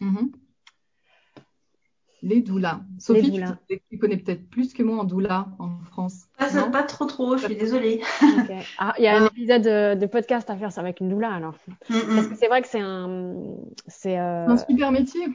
[0.00, 0.30] Mm-hmm.
[2.24, 2.80] Les doulas.
[2.98, 3.38] Sophie,
[3.90, 6.24] Tu, connais peut-être plus que moi en doula en France.
[6.38, 8.00] Pas, pas trop trop, je suis désolée.
[8.78, 9.30] Ah, il y a un ah.
[9.30, 11.54] épisode de, podcast à faire ça avec une doula alors.
[11.88, 13.34] Parce que c'est vrai que c'est un,
[13.86, 15.26] c'est euh, un super métier.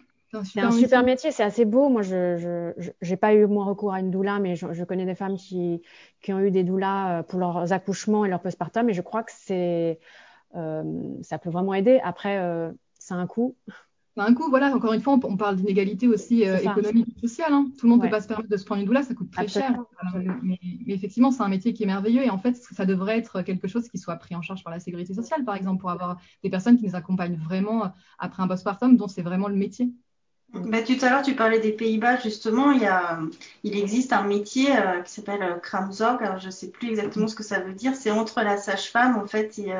[0.43, 1.89] C'est un super, métier, c'est assez beau.
[1.89, 2.73] Moi, je
[3.07, 5.81] n'ai pas eu moins recours à une doula, mais je, je, connais des femmes qui,
[6.21, 9.23] qui ont eu des doulas euh, pour leurs accouchements et leur postpartum, et je crois
[9.23, 9.99] que c'est
[10.55, 11.99] euh, ça peut vraiment aider.
[12.03, 13.55] Après, euh, c'est un coût
[14.17, 17.53] un coup, voilà, encore une fois, on, parle d'inégalité aussi euh, économique et sociale.
[17.53, 17.67] Hein.
[17.77, 19.31] Tout le monde ne peut pas se permettre de se prendre une doula, ça coûte
[19.31, 19.83] très cher.
[20.41, 23.67] Mais, effectivement, c'est un métier qui est merveilleux et en fait, ça devrait être quelque
[23.67, 26.49] chose qui soit pris en charge par la sécurité sociale, par exemple, pour avoir des
[26.49, 29.91] personnes qui nous accompagnent vraiment euh, après un postpartum, dont c'est vraiment le métier.
[30.51, 33.19] Bah, tout à l'heure, tu parlais des Pays-Bas, justement, il, y a,
[33.63, 37.27] il existe un métier euh, qui s'appelle euh, Kramzorg, alors je ne sais plus exactement
[37.27, 39.71] ce que ça veut dire, c'est entre la sage-femme, en fait, et,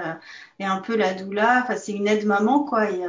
[0.60, 3.02] et, un peu la doula, enfin, c'est une aide-maman, quoi, et,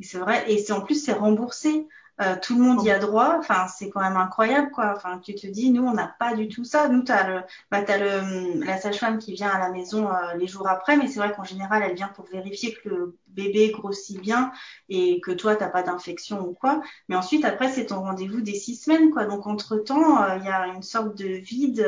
[0.00, 1.86] et c'est vrai, et c'est en plus c'est remboursé.
[2.18, 3.36] Euh, tout le monde y a droit.
[3.38, 4.94] Enfin, c'est quand même incroyable, quoi.
[4.96, 6.88] Enfin, tu te dis, nous, on n'a pas du tout ça.
[6.88, 10.46] Nous, t'as le, bah, t'as le, la sage-femme qui vient à la maison euh, les
[10.46, 14.18] jours après, mais c'est vrai qu'en général, elle vient pour vérifier que le bébé grossit
[14.18, 14.50] bien
[14.88, 16.80] et que toi, t'as pas d'infection ou quoi.
[17.10, 19.26] Mais ensuite, après, c'est ton rendez-vous des six semaines, quoi.
[19.26, 21.86] Donc, entre temps, euh, il y a une sorte de vide.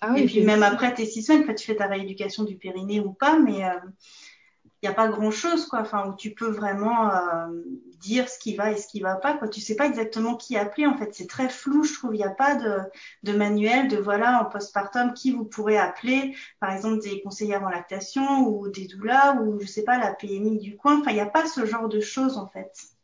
[0.00, 3.00] Ah oui, et puis, même après tes six semaines, tu fais ta rééducation du périnée
[3.00, 3.64] ou pas, mais
[4.82, 7.48] il n'y a pas grand chose quoi enfin où tu peux vraiment euh,
[8.00, 9.48] dire ce qui va et ce qui va pas quoi.
[9.48, 11.14] Tu sais pas exactement qui appeler en fait.
[11.14, 12.14] C'est très flou je trouve.
[12.14, 12.78] Il n'y a pas de,
[13.22, 16.36] de manuel de voilà en postpartum qui vous pourrez appeler.
[16.60, 20.58] Par exemple des conseillères en lactation ou des doulas ou je sais pas la PMI
[20.58, 21.00] du coin.
[21.00, 22.95] Enfin il n'y a pas ce genre de choses en fait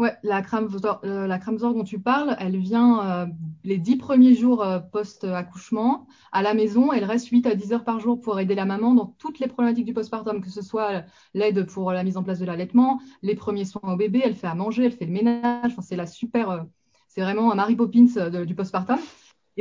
[0.00, 0.66] Ouais, la crème
[1.04, 3.26] euh, la dont tu parles, elle vient euh,
[3.64, 6.90] les dix premiers jours euh, post-accouchement à la maison.
[6.90, 9.46] Elle reste 8 à 10 heures par jour pour aider la maman dans toutes les
[9.46, 13.34] problématiques du postpartum, que ce soit l'aide pour la mise en place de l'allaitement, les
[13.34, 15.72] premiers soins au bébé, elle fait à manger, elle fait le ménage.
[15.72, 16.64] Enfin, c'est la super,
[17.08, 18.98] c'est vraiment un Mary Poppins du postpartum.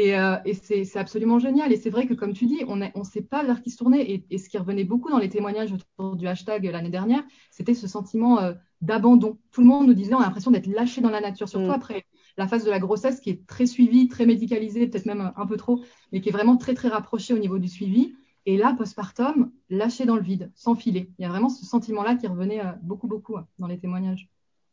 [0.02, 1.74] Et, et c'est absolument génial.
[1.74, 4.14] Et c'est vrai que, comme tu dis, on ne sait pas vers qui se tourner.
[4.14, 7.74] Et, et, ce qui revenait beaucoup dans les témoignages autour du hashtag l'année dernière, c'était
[7.74, 8.40] ce sentiment
[8.82, 9.38] d'abandon.
[9.52, 11.72] Tout le monde nous disait on a l'impression d'être lâché dans la nature, surtout mm.
[11.72, 12.06] après
[12.38, 15.58] la phase de la grossesse qui est très suivie, très médicalisée, peut-être même un peu
[15.58, 18.14] trop, mais qui est vraiment très très rapprochée au niveau du suivi.
[18.46, 21.12] Et là, postpartum, lâché dans le vide, sans filet.
[21.20, 24.30] Il y a vraiment ce sentiment-là qui revenait euh, beaucoup beaucoup euh, dans les témoignages.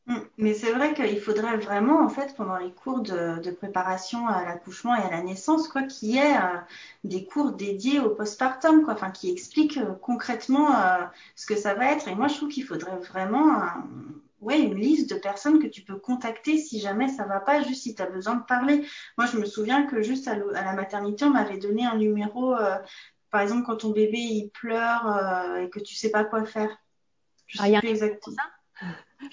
[0.07, 0.19] Mm.
[0.39, 4.45] Mais c'est vrai qu'il faudrait vraiment, en fait, pendant les cours de, de préparation à
[4.45, 6.59] l'accouchement et à la naissance, quoi, qu'il y ait euh,
[7.05, 11.75] des cours dédiés au postpartum, quoi, enfin, qui expliquent euh, concrètement euh, ce que ça
[11.75, 12.07] va être.
[12.09, 13.63] Et moi, je trouve qu'il faudrait vraiment,
[14.41, 17.83] ouais, une liste de personnes que tu peux contacter si jamais ça va pas, juste
[17.83, 18.87] si tu as besoin de parler.
[19.19, 22.55] Moi, je me souviens que juste à, la maternité, on m'avait donné un numéro,
[23.31, 26.71] par exemple, quand ton bébé il pleure et que tu sais pas quoi faire.
[27.49, 28.37] Je ah, sais plus exactement.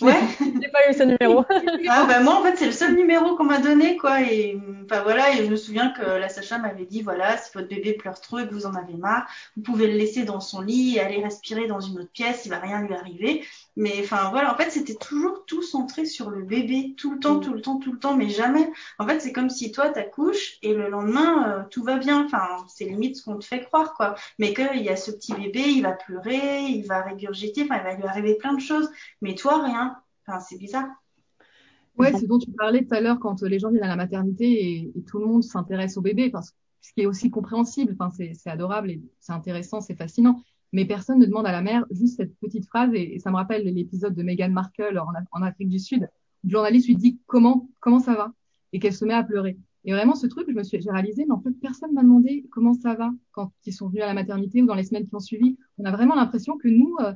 [0.01, 0.13] Ouais.
[0.39, 1.45] J'ai pas eu ce numéro.
[1.89, 5.01] ah bah moi en fait c'est le seul numéro qu'on m'a donné quoi et enfin
[5.03, 8.19] voilà et je me souviens que la Sacha m'avait dit voilà si votre bébé pleure
[8.19, 10.99] trop et que vous en avez marre vous pouvez le laisser dans son lit et
[10.99, 14.57] aller respirer dans une autre pièce il va rien lui arriver mais enfin voilà en
[14.57, 17.91] fait c'était toujours tout centré sur le bébé tout le temps tout le temps tout
[17.91, 18.71] le temps mais jamais.
[18.99, 22.25] En fait c'est comme si toi t'accouches et le lendemain euh, tout va bien.
[22.25, 24.15] Enfin c'est limite ce qu'on te fait croire quoi.
[24.39, 27.83] Mais qu'il y a ce petit bébé il va pleurer il va régurgiter enfin il
[27.83, 28.89] va lui arriver plein de choses.
[29.21, 29.97] Mais toi rien.
[30.25, 30.87] Enfin, c'est bizarre.
[31.97, 34.91] Ouais, ce dont tu parlais tout à l'heure quand les gens viennent à la maternité
[34.95, 38.11] et, tout le monde s'intéresse au bébé, parce que ce qui est aussi compréhensible, enfin,
[38.11, 40.41] c'est adorable et c'est intéressant, c'est fascinant.
[40.73, 42.91] Mais personne ne demande à la mère juste cette petite phrase.
[42.93, 44.99] Et, ça me rappelle l'épisode de Meghan Markle
[45.31, 46.09] en, Afrique du Sud.
[46.43, 48.33] Le journaliste lui dit comment comment ça va
[48.73, 49.57] et qu'elle se met à pleurer.
[49.85, 52.45] Et vraiment, ce truc, je me suis, j'ai réalisé, mais en fait, personne m'a demandé
[52.51, 55.13] comment ça va quand ils sont venus à la maternité ou dans les semaines qui
[55.13, 55.57] ont suivi.
[55.77, 57.13] On a vraiment l'impression que nous, euh,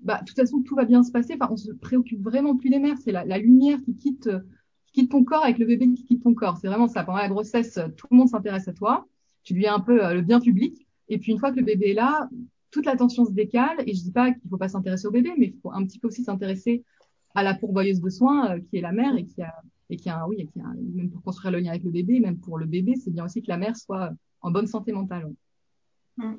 [0.00, 1.36] bah, de toute façon, tout va bien se passer.
[1.40, 2.98] Enfin, on se préoccupe vraiment plus des mères.
[2.98, 4.30] C'est la, la, lumière qui quitte,
[4.86, 6.58] qui quitte ton corps avec le bébé qui quitte ton corps.
[6.58, 7.02] C'est vraiment ça.
[7.04, 9.06] Pendant la grossesse, tout le monde s'intéresse à toi.
[9.42, 10.86] Tu deviens un peu euh, le bien public.
[11.08, 12.28] Et puis, une fois que le bébé est là,
[12.70, 13.76] toute l'attention se décale.
[13.86, 15.98] Et je dis pas qu'il faut pas s'intéresser au bébé, mais il faut un petit
[15.98, 16.84] peu aussi s'intéresser
[17.34, 19.54] à la pourvoyeuse de soins, euh, qui est la mère et qui a,
[19.90, 22.20] et qui a, oui, et qui a, même pour construire le lien avec le bébé,
[22.20, 25.32] même pour le bébé, c'est bien aussi que la mère soit en bonne santé mentale.
[26.16, 26.34] Mm.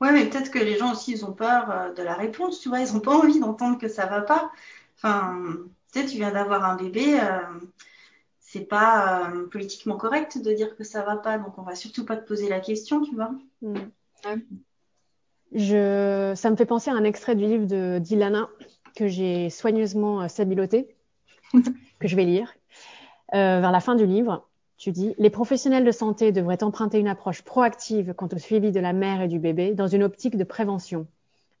[0.00, 2.68] Ouais, mais peut-être que les gens aussi, ils ont peur euh, de la réponse, tu
[2.68, 4.52] vois, ils ont pas envie d'entendre que ça va pas.
[4.96, 5.42] Enfin,
[5.92, 7.60] tu sais, tu viens d'avoir un bébé, euh,
[8.38, 12.04] c'est pas euh, politiquement correct de dire que ça va pas, donc on va surtout
[12.04, 13.32] pas te poser la question, tu vois.
[13.62, 13.74] Mm.
[15.54, 18.48] Je, ça me fait penser à un extrait du livre de d'Ilana
[18.96, 20.94] que j'ai soigneusement sabiloté,
[22.00, 22.54] que je vais lire,
[23.32, 24.46] vers la fin du livre.
[24.76, 28.80] Tu dis, les professionnels de santé devraient emprunter une approche proactive quant au suivi de
[28.80, 31.06] la mère et du bébé dans une optique de prévention.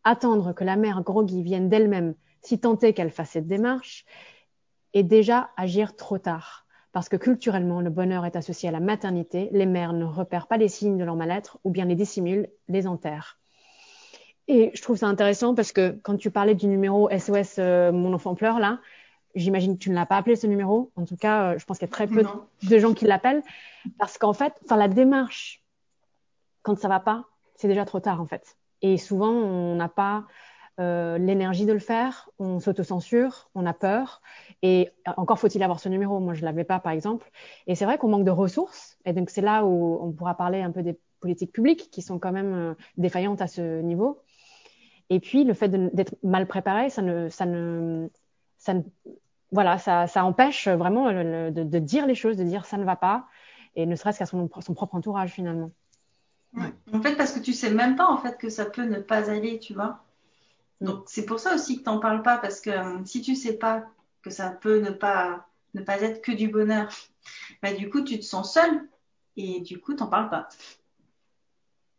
[0.02, 4.04] Attendre que la mère groggy vienne d'elle-même, si tenter qu'elle fasse cette démarche,
[4.92, 6.66] et déjà agir trop tard.
[6.92, 10.58] Parce que culturellement, le bonheur est associé à la maternité, les mères ne repèrent pas
[10.58, 13.38] les signes de leur mal-être ou bien les dissimulent, les enterrent.
[14.46, 18.12] Et je trouve ça intéressant parce que quand tu parlais du numéro SOS euh, Mon
[18.12, 18.80] enfant pleure là,
[19.34, 20.92] J'imagine que tu ne l'as pas appelé ce numéro.
[20.94, 22.24] En tout cas, euh, je pense qu'il y a très peu
[22.62, 23.42] de gens qui l'appellent
[23.98, 25.62] parce qu'en fait, enfin la démarche
[26.62, 27.24] quand ça va pas,
[27.56, 28.56] c'est déjà trop tard en fait.
[28.80, 30.24] Et souvent, on n'a pas
[30.80, 34.22] euh, l'énergie de le faire, on s'autocensure, on a peur.
[34.62, 36.20] Et encore faut-il avoir ce numéro.
[36.20, 37.30] Moi, je l'avais pas, par exemple.
[37.66, 38.98] Et c'est vrai qu'on manque de ressources.
[39.04, 42.18] Et donc, c'est là où on pourra parler un peu des politiques publiques qui sont
[42.18, 44.20] quand même euh, défaillantes à ce niveau.
[45.10, 48.08] Et puis, le fait d'être mal préparé, ça ne, ça ne,
[48.58, 48.82] ça ne
[49.54, 52.96] voilà, ça, ça empêche vraiment de, de, dire les choses, de dire ça ne va
[52.96, 53.28] pas,
[53.76, 55.70] et ne serait-ce qu'à son, son, propre entourage finalement.
[56.92, 59.30] En fait, parce que tu sais même pas en fait que ça peut ne pas
[59.30, 60.04] aller, tu vois.
[60.80, 63.54] Donc c'est pour ça aussi que t'en parles pas, parce que euh, si tu sais
[63.54, 63.84] pas
[64.22, 66.88] que ça peut ne pas ne pas être que du bonheur,
[67.62, 68.88] bah du coup tu te sens seul
[69.36, 70.48] et du coup t'en parles pas.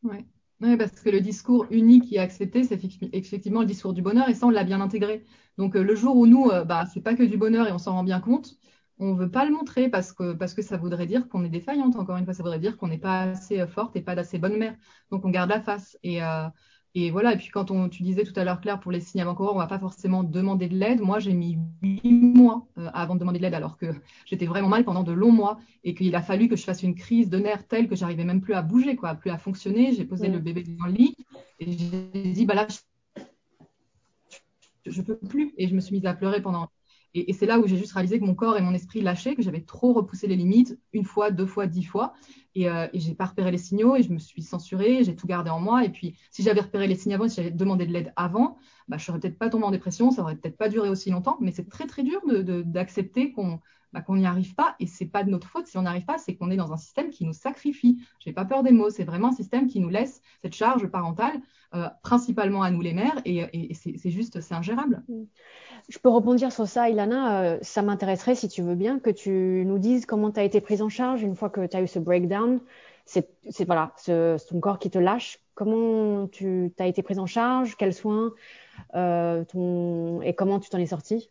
[0.04, 0.26] Ouais.
[0.62, 2.80] Oui, parce que le discours unique est accepté, c'est
[3.14, 5.26] effectivement le discours du bonheur, et ça, on l'a bien intégré.
[5.58, 7.78] Donc, euh, le jour où nous, euh, bah, c'est pas que du bonheur et on
[7.78, 8.56] s'en rend bien compte,
[8.98, 11.98] on veut pas le montrer parce que, parce que ça voudrait dire qu'on est défaillante,
[11.98, 14.40] encore une fois, ça voudrait dire qu'on n'est pas assez euh, forte et pas d'assez
[14.40, 14.78] bonne mère.
[15.12, 15.98] Donc, on garde la face.
[16.04, 16.22] Et,
[16.98, 19.20] et voilà, et puis quand on, tu disais tout à l'heure, Claire, pour les signes
[19.20, 21.02] avant-coureurs, on va pas forcément demander de l'aide.
[21.02, 23.88] Moi, j'ai mis huit mois euh, avant de demander de l'aide alors que
[24.26, 26.96] j'étais vraiment mal pendant de longs mois et qu'il a fallu que je fasse une
[26.96, 29.94] crise de nerfs telle que j'arrivais même plus à bouger, quoi, plus à fonctionner.
[29.94, 31.18] J'ai posé le bébé dans le lit
[31.60, 33.22] et j'ai dit, bah là, je,
[34.86, 35.54] je peux plus.
[35.58, 36.70] Et je me suis mise à pleurer pendant
[37.16, 39.42] et, c'est là où j'ai juste réalisé que mon corps et mon esprit lâchaient, que
[39.42, 42.14] j'avais trop repoussé les limites, une fois, deux fois, dix fois.
[42.56, 45.26] Et, euh, et j'ai pas repéré les signaux et je me suis censurée, j'ai tout
[45.26, 45.86] gardé en moi.
[45.86, 48.58] Et puis, si j'avais repéré les signaux avant, si j'avais demandé de l'aide avant,
[48.90, 51.38] bah, je serais peut-être pas tombée en dépression, ça aurait peut-être pas duré aussi longtemps.
[51.40, 52.22] Mais c'est très, très dur
[52.66, 53.62] d'accepter qu'on
[53.96, 54.76] bah, qu'on n'y arrive pas.
[54.82, 56.74] Et c'est pas de notre faute si on n'y arrive pas, c'est qu'on est dans
[56.74, 57.98] un système qui nous sacrifie.
[58.20, 61.40] J'ai pas peur des mots, c'est vraiment un système qui nous laisse cette charge parentale,
[61.74, 65.02] euh, principalement à nous les mères, et, c'est juste, c'est ingérable.
[65.08, 65.24] Mm.
[65.88, 67.42] Je peux rebondir sur ça, Ilana.
[67.42, 70.60] Euh, ça m'intéresserait, si tu veux bien, que tu nous dises comment tu as été
[70.60, 72.60] prise en charge une fois que tu as eu ce breakdown.
[73.06, 73.30] C'est
[73.66, 75.40] voilà, ton corps qui te lâche.
[75.54, 77.78] Comment tu as été prise en charge?
[77.78, 78.34] Quels soins?
[78.96, 79.46] Euh,
[80.24, 81.30] Et comment tu t'en es sortie?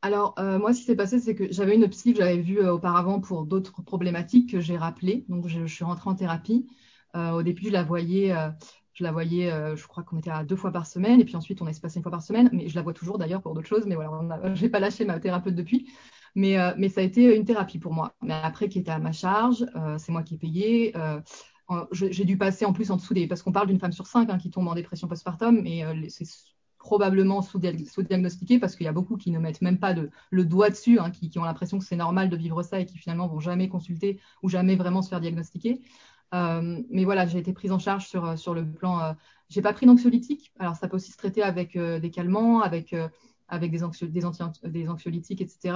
[0.00, 2.64] Alors, euh, moi, ce qui s'est passé, c'est que j'avais une psy que j'avais vue
[2.66, 5.24] auparavant pour d'autres problématiques que j'ai rappelées.
[5.28, 6.66] Donc, je, suis rentrée en thérapie.
[7.14, 8.32] au début, je la voyais
[8.98, 11.36] je la voyais, euh, je crois qu'on était à deux fois par semaine, et puis
[11.36, 13.68] ensuite on est une fois par semaine, mais je la vois toujours d'ailleurs pour d'autres
[13.68, 15.88] choses, mais voilà, je n'ai pas lâché ma thérapeute depuis.
[16.34, 18.14] Mais, euh, mais ça a été une thérapie pour moi.
[18.22, 20.94] Mais après, qui était à ma charge, euh, c'est moi qui ai payé.
[21.92, 23.26] j'ai dû passer en plus en dessous des.
[23.28, 26.26] Parce qu'on parle d'une femme sur cinq hein, qui tombe en dépression postpartum, et c'est
[26.88, 29.94] probablement sous-diagnostiqué parce qu'il y a beaucoup qui ne mettent même pas
[30.30, 32.96] le doigt dessus, hein, qui, ont l'impression que c'est normal de vivre ça et qui
[32.96, 35.82] finalement vont jamais consulter ou jamais vraiment se faire diagnostiquer.
[36.32, 39.00] Euh, mais voilà, j'ai été prise en charge sur, euh, sur le plan.
[39.00, 39.12] Euh,
[39.50, 40.50] j'ai pas pris d'anxiolytique.
[40.58, 42.96] Alors, ça peut aussi se traiter avec des calmants, avec,
[43.48, 44.22] avec des, des,
[44.64, 45.74] des anxiolytiques, etc.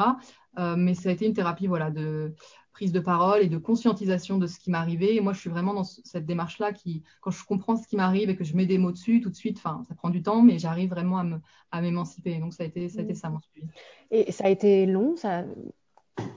[0.77, 2.35] mais ça a été une thérapie voilà, de
[2.73, 5.15] prise de parole et de conscientisation de ce qui m'arrivait.
[5.15, 8.31] Et moi, je suis vraiment dans cette démarche-là qui, quand je comprends ce qui m'arrive
[8.31, 10.43] et que je mets des mots dessus, tout de suite, enfin, ça prend du temps,
[10.43, 11.23] mais j'arrive vraiment
[11.71, 12.39] à, m'émanciper.
[12.39, 13.67] Donc, ça a été ça, a été ça mon suivi.
[14.11, 15.45] Et ça a été long ça...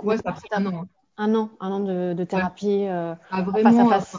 [0.03, 0.81] Ouais, ça a pris un an.
[0.83, 4.17] Hein un an, un an de, thérapie euh, ah, face à face.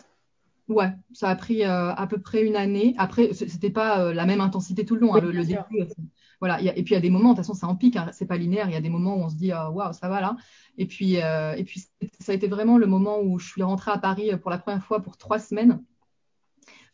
[0.69, 2.95] Ouais, ça a pris euh, à peu près une année.
[2.99, 5.15] Après, c'était pas euh, la même intensité tout le long.
[5.15, 5.87] Hein, le, début,
[6.41, 6.61] voilà.
[6.61, 8.27] et puis il y a des moments, de toute façon, c'est en pic, hein, c'est
[8.27, 8.69] pas linéaire.
[8.69, 10.37] Il y a des moments où on se dit waouh, ça va là.
[10.79, 11.85] Et puis et puis
[12.21, 14.85] ça a été vraiment le moment où je suis rentrée à Paris pour la première
[14.85, 15.83] fois pour trois semaines.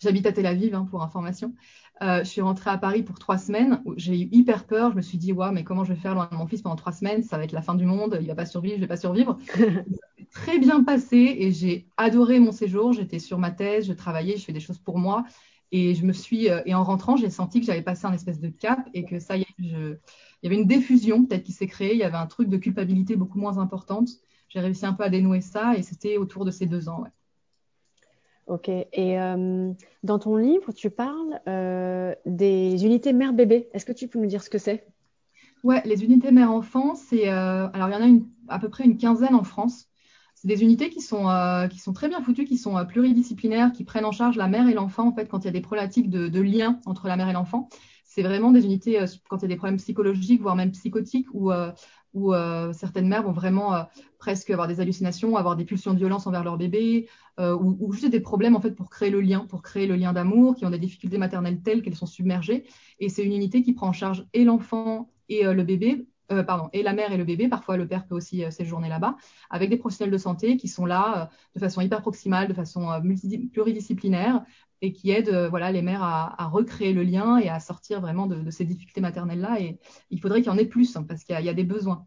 [0.01, 1.55] J'habite à Tel Aviv hein, pour information.
[2.03, 3.80] Euh, je suis rentrée à Paris pour trois semaines.
[3.97, 4.90] J'ai eu hyper peur.
[4.90, 6.74] Je me suis dit, waouh, mais comment je vais faire loin de mon fils pendant
[6.74, 7.22] trois semaines?
[7.22, 8.18] Ça va être la fin du monde.
[8.20, 8.74] Il va pas survivre.
[8.74, 9.38] Je vais pas survivre.
[10.32, 12.93] très bien passé et j'ai adoré mon séjour.
[12.93, 15.24] J'étais sur ma thèse, je travaillais, je fais des choses pour moi.
[15.73, 18.41] Et je me suis euh, et en rentrant, j'ai senti que j'avais passé un espèce
[18.41, 19.97] de cap et que ça y est, je,
[20.43, 21.95] il y avait une diffusion peut-être qui s'est créée.
[21.95, 24.09] Il y avait un truc de culpabilité beaucoup moins importante.
[24.49, 27.01] J'ai réussi un peu à dénouer ça et c'était autour de ces deux ans.
[27.03, 27.09] Ouais.
[28.47, 28.68] Ok.
[28.68, 33.68] Et euh, dans ton livre, tu parles euh, des unités mère-bébé.
[33.73, 34.87] Est-ce que tu peux nous dire ce que c'est?
[35.62, 38.85] Ouais, les unités mère-enfant, c'est euh, alors il y en a une, à peu près
[38.85, 39.89] une quinzaine en France.
[40.43, 41.28] C'est des unités qui sont
[41.70, 44.74] qui sont très bien foutues, qui sont pluridisciplinaires, qui prennent en charge la mère et
[44.74, 47.32] l'enfant en fait quand il y a des problématiques de, lien entre la mère et
[47.32, 47.68] l'enfant.
[48.05, 52.34] C'est vraiment des unités quand il y a des problèmes psychologiques, voire même psychotiques, où
[52.34, 53.82] euh, certaines mères vont vraiment euh,
[54.18, 57.09] presque avoir des hallucinations, avoir des pulsions de violence envers leur bébé,
[57.40, 59.97] euh, ou, ou, juste des problèmes en fait pour créer le lien, pour créer le
[59.97, 62.64] lien d'amour, qui ont des difficultés maternelles telles qu'elles sont submergées.
[62.99, 66.07] Et c'est une unité qui prend en charge et l'enfant et le bébé,
[66.47, 67.49] pardon, et la mère et le bébé.
[67.49, 69.16] Parfois, le père peut aussi séjourner là-bas,
[69.51, 72.89] avec des professionnels de santé qui sont là de façon hyper proximale, de façon
[73.53, 74.43] pluridisciplinaire,
[74.81, 78.27] et qui aident voilà, les mères à, à, recréer le lien et à sortir vraiment
[78.27, 79.61] de, de ces difficultés maternelles-là.
[79.61, 79.79] Et
[80.11, 82.07] il faudrait qu'il y en ait plus, hein, parce qu'il y, y, a des besoins.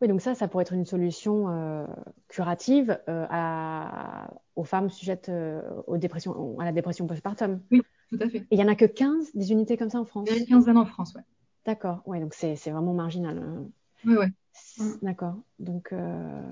[0.00, 1.84] Oui, donc ça, ça pourrait être une solution euh,
[2.28, 7.60] curative euh, à, aux femmes sujettes euh, aux dépressions, à la dépression postpartum.
[7.72, 8.38] Oui, tout à fait.
[8.38, 10.28] Et il n'y en a que 15 des unités comme ça en France?
[10.30, 11.22] Il y en a 15 en France, oui.
[11.68, 13.36] D'accord, ouais, donc c'est vraiment marginal.
[13.36, 13.66] Hein.
[14.06, 14.86] Oui, oui.
[15.02, 15.34] D'accord.
[15.58, 16.42] Donc, euh,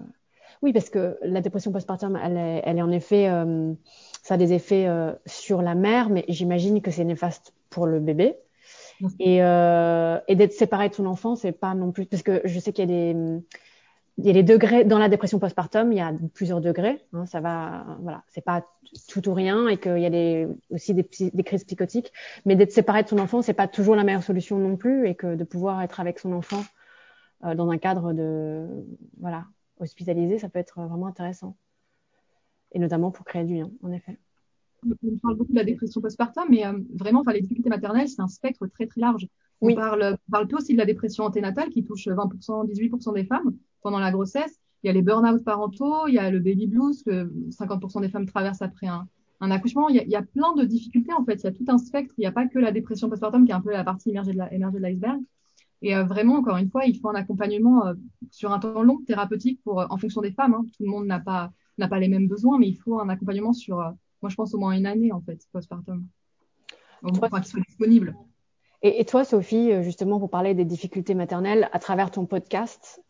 [0.61, 3.73] oui, parce que la dépression postpartum, elle est, elle est en effet, euh,
[4.23, 7.99] ça a des effets euh, sur la mère, mais j'imagine que c'est néfaste pour le
[7.99, 8.37] bébé.
[9.19, 12.61] Et, euh, et d'être séparé de son enfant, c'est pas non plus parce que je
[12.61, 13.41] sais qu'il y a des
[14.19, 17.05] il y a des degrés dans la dépression postpartum, il y a plusieurs degrés.
[17.13, 18.67] Hein, ça va, voilà, c'est pas
[19.09, 22.13] tout ou rien, et qu'il y a des, aussi des, des, crises psychotiques.
[22.47, 25.15] Mais d'être séparé de son enfant, c'est pas toujours la meilleure solution non plus, et
[25.15, 26.65] que de pouvoir être avec son enfant
[27.45, 28.67] euh, dans un cadre de,
[29.21, 29.45] voilà,
[29.81, 31.57] hospitalisé, ça peut être vraiment intéressant,
[32.73, 34.19] et notamment pour créer du lien, en effet
[35.03, 38.21] on parle beaucoup de la dépression postpartum, mais euh, vraiment, enfin, les difficultés maternelles, c'est
[38.21, 39.27] un spectre très très large.
[39.61, 43.57] On parle, parle peu aussi de la dépression anténatale qui touche 20%, 18% des femmes
[43.83, 44.61] pendant la grossesse.
[44.83, 48.09] Il y a les burn-out parentaux, il y a le baby blues que 50% des
[48.09, 49.09] femmes traversent après un,
[49.41, 49.89] un accouchement.
[49.89, 51.35] Il y, a, il y, a, plein de difficultés en fait.
[51.35, 52.15] Il y a tout un spectre.
[52.19, 54.33] Il n'y a pas que la dépression postpartum qui est un peu la partie émergée
[54.33, 55.21] de l'iceberg.
[55.83, 57.95] Et euh, vraiment, encore une fois, il faut un accompagnement euh,
[58.31, 60.55] sur un temps long thérapeutique pour, en fonction des femmes.
[60.55, 60.65] Hein.
[60.77, 63.53] Tout le monde n'a pas n'a pas les mêmes besoins, mais il faut un accompagnement
[63.53, 63.83] sur
[64.23, 66.07] moi, je pense au moins une année, en fait, postpartum.
[67.03, 68.17] Au moins, enfin, soit disponible.
[68.83, 73.03] Et, et, toi, Sophie, euh, justement, pour parler des difficultés maternelles, à travers ton podcast,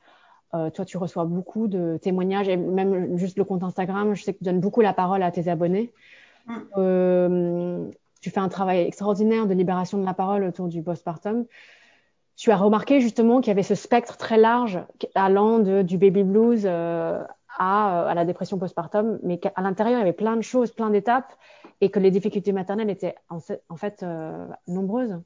[0.54, 4.32] euh, toi, tu reçois beaucoup de témoignages, et même juste le compte Instagram, je sais
[4.32, 5.92] que tu donnes beaucoup la parole à tes abonnés.
[6.46, 6.54] Mm.
[6.78, 7.84] Euh,
[8.20, 11.44] tu fais un travail extraordinaire de libération de la parole autour du postpartum.
[12.36, 14.80] Tu as remarqué justement qu'il y avait ce spectre très large
[15.14, 17.22] allant de, du baby blues euh,
[17.58, 20.72] à, euh, à la dépression postpartum, mais qu'à l'intérieur, il y avait plein de choses,
[20.72, 21.32] plein d'étapes,
[21.80, 23.38] et que les difficultés maternelles étaient en,
[23.68, 25.18] en fait euh, nombreuses.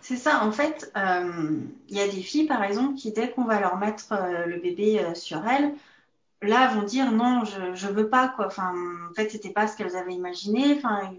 [0.00, 3.44] C'est ça, en fait, euh, il y a des filles, par exemple, qui, dès qu'on
[3.44, 5.74] va leur mettre euh, le bébé euh, sur elles,
[6.42, 8.46] là vont dire non, je je veux pas quoi.
[8.46, 8.72] Enfin,
[9.10, 10.74] en fait, c'était pas ce qu'elles avaient imaginé.
[10.76, 11.12] Enfin,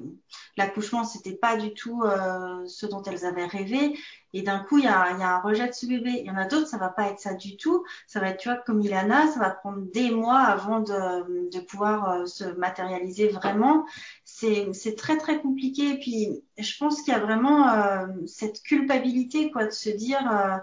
[0.58, 3.98] l'accouchement c'était pas du tout euh, ce dont elles avaient rêvé.
[4.34, 6.12] Et d'un coup, il y a, y a un rejet de ce bébé.
[6.20, 7.84] Il y en a d'autres, ça va pas être ça du tout.
[8.08, 11.60] Ça va être, tu vois, comme Ilana, ça va prendre des mois avant de, de
[11.60, 13.86] pouvoir euh, se matérialiser vraiment.
[14.26, 15.92] C'est, très très compliqué.
[15.92, 20.20] Et puis, je pense qu'il y a vraiment euh, cette culpabilité, quoi, de se dire
[20.32, 20.58] euh,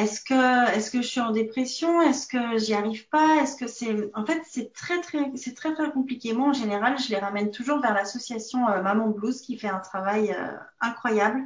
[0.00, 2.00] est-ce que est-ce que je suis en dépression?
[2.02, 3.42] Est-ce que j'y arrive pas?
[3.42, 6.32] Est-ce que c'est en fait c'est très très c'est très très compliqué.
[6.32, 9.80] Moi en général, je les ramène toujours vers l'association euh, Maman Blues qui fait un
[9.80, 11.44] travail euh, incroyable.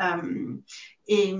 [0.00, 0.56] Euh,
[1.08, 1.34] et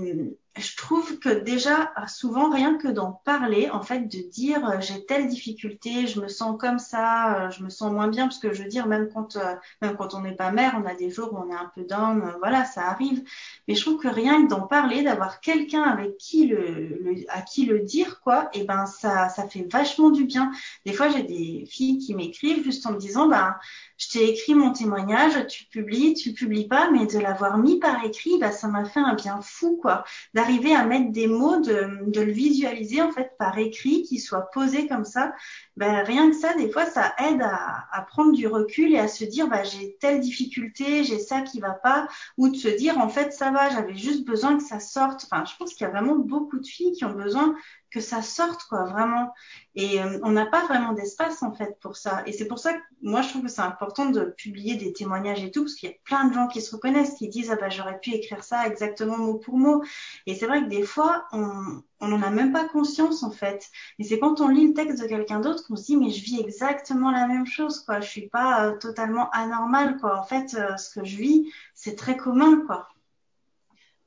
[0.57, 5.05] je trouve que déjà, souvent, rien que d'en parler, en fait, de dire euh, j'ai
[5.05, 8.51] telle difficulté, je me sens comme ça, euh, je me sens moins bien, parce que
[8.51, 11.09] je veux dire, même quand, euh, même quand on n'est pas mère, on a des
[11.09, 13.23] jours où on est un peu down, voilà, ça arrive.
[13.69, 17.65] Mais je trouve que rien que d'en parler, d'avoir quelqu'un avec qui le, à qui
[17.65, 20.51] le dire, quoi, et eh ben ça, ça fait vachement du bien.
[20.85, 23.55] Des fois, j'ai des filles qui m'écrivent juste en me disant, ben
[23.97, 28.03] je t'ai écrit mon témoignage, tu publies, tu publies pas, mais de l'avoir mis par
[28.03, 30.03] écrit, bah, ça m'a fait un bien fou, quoi
[30.41, 34.87] d'arriver à mettre des mots, de, le visualiser en fait par écrit, qu'il soit posé
[34.87, 35.33] comme ça.
[35.77, 39.23] Ben, rien que ça, des fois, ça aide à, prendre du recul et à se
[39.23, 43.07] dire, bah, j'ai telle difficulté, j'ai ça qui va pas, ou de se dire, en
[43.07, 45.25] fait, ça va, j'avais juste besoin que ça sorte.
[45.25, 47.55] Enfin, je pense qu'il y a vraiment beaucoup de filles qui ont besoin
[47.91, 49.33] que ça sorte, quoi, vraiment.
[49.75, 52.23] Et euh, on n'a pas vraiment d'espace, en fait, pour ça.
[52.25, 55.43] Et c'est pour ça que moi, je trouve que c'est important de publier des témoignages
[55.43, 57.57] et tout, parce qu'il y a plein de gens qui se reconnaissent, qui disent, ah
[57.57, 59.83] bah, j'aurais pu écrire ça exactement mot pour mot.
[60.25, 63.69] Et c'est vrai que des fois, on n'en a même pas conscience, en fait.
[63.99, 66.23] Et c'est quand on lit le texte de quelqu'un d'autre qu'on se dit, mais je
[66.23, 67.99] vis exactement la même chose, quoi.
[67.99, 70.17] Je suis pas euh, totalement anormale, quoi.
[70.19, 72.87] En fait, euh, ce que je vis, c'est très commun, quoi.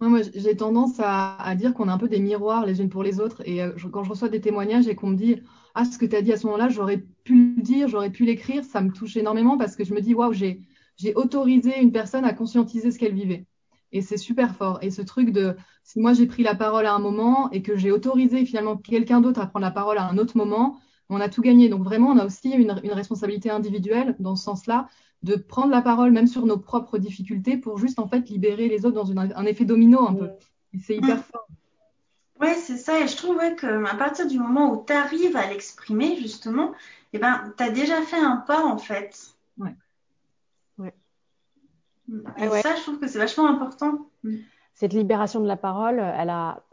[0.01, 3.20] Moi, j'ai tendance à, dire qu'on est un peu des miroirs les unes pour les
[3.20, 3.42] autres.
[3.47, 5.40] Et euh, quand je reçois des témoignages et qu'on me dit
[5.74, 8.24] Ah, ce que tu as dit à ce moment-là, j'aurais pu le dire, j'aurais pu
[8.24, 10.61] l'écrire, ça me touche énormément parce que je me dis Waouh, j'ai,
[11.14, 13.47] autorisé une personne à conscientiser ce qu'elle vivait.
[13.92, 14.78] Et c'est super fort.
[14.82, 17.76] Et ce truc de si moi j'ai pris la parole à un moment et que
[17.76, 20.78] j'ai autorisé finalement quelqu'un d'autre à prendre la parole à un autre moment,
[21.11, 21.68] on a tout gagné.
[21.68, 24.88] Donc vraiment, on a aussi une responsabilité individuelle dans ce sens-là
[25.22, 28.84] de prendre la parole même sur nos propres difficultés pour juste en fait libérer les
[28.84, 30.30] autres dans un effet domino un peu.
[30.80, 31.48] C'est hyper fort.
[32.40, 33.00] Oui, c'est ça.
[33.00, 36.72] Et je trouve qu'à partir du moment où tu arrives à l'exprimer, justement,
[37.12, 39.34] eh ben, tu as déjà fait un pas, en fait.
[39.57, 39.74] Ouais.
[40.78, 40.92] ouais.
[42.38, 44.11] Et ça, je trouve que c'est vachement important.
[44.74, 46.64] Cette libération de la parole, elle a,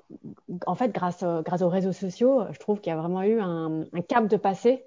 [0.66, 3.86] en fait, grâce, grâce aux réseaux sociaux, je trouve qu'il y a vraiment eu un,
[3.94, 4.86] un cap de passé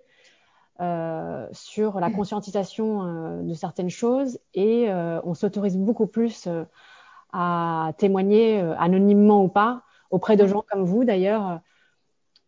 [0.81, 4.41] euh, sur la conscientisation euh, de certaines choses.
[4.55, 6.49] Et euh, on s'autorise beaucoup plus
[7.33, 11.61] à témoigner anonymement ou pas auprès de gens comme vous d'ailleurs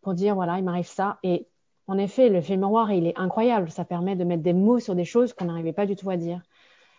[0.01, 1.18] pour dire voilà il m'arrive ça.
[1.22, 1.47] Et
[1.87, 3.70] en effet le film miroir il est incroyable.
[3.70, 6.16] Ça permet de mettre des mots sur des choses qu'on n'arrivait pas du tout à
[6.16, 6.41] dire.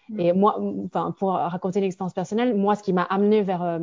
[0.08, 0.20] Mm.
[0.22, 3.82] et moi enfin pour raconter l'expérience personnelle moi ce qui m'a amené vers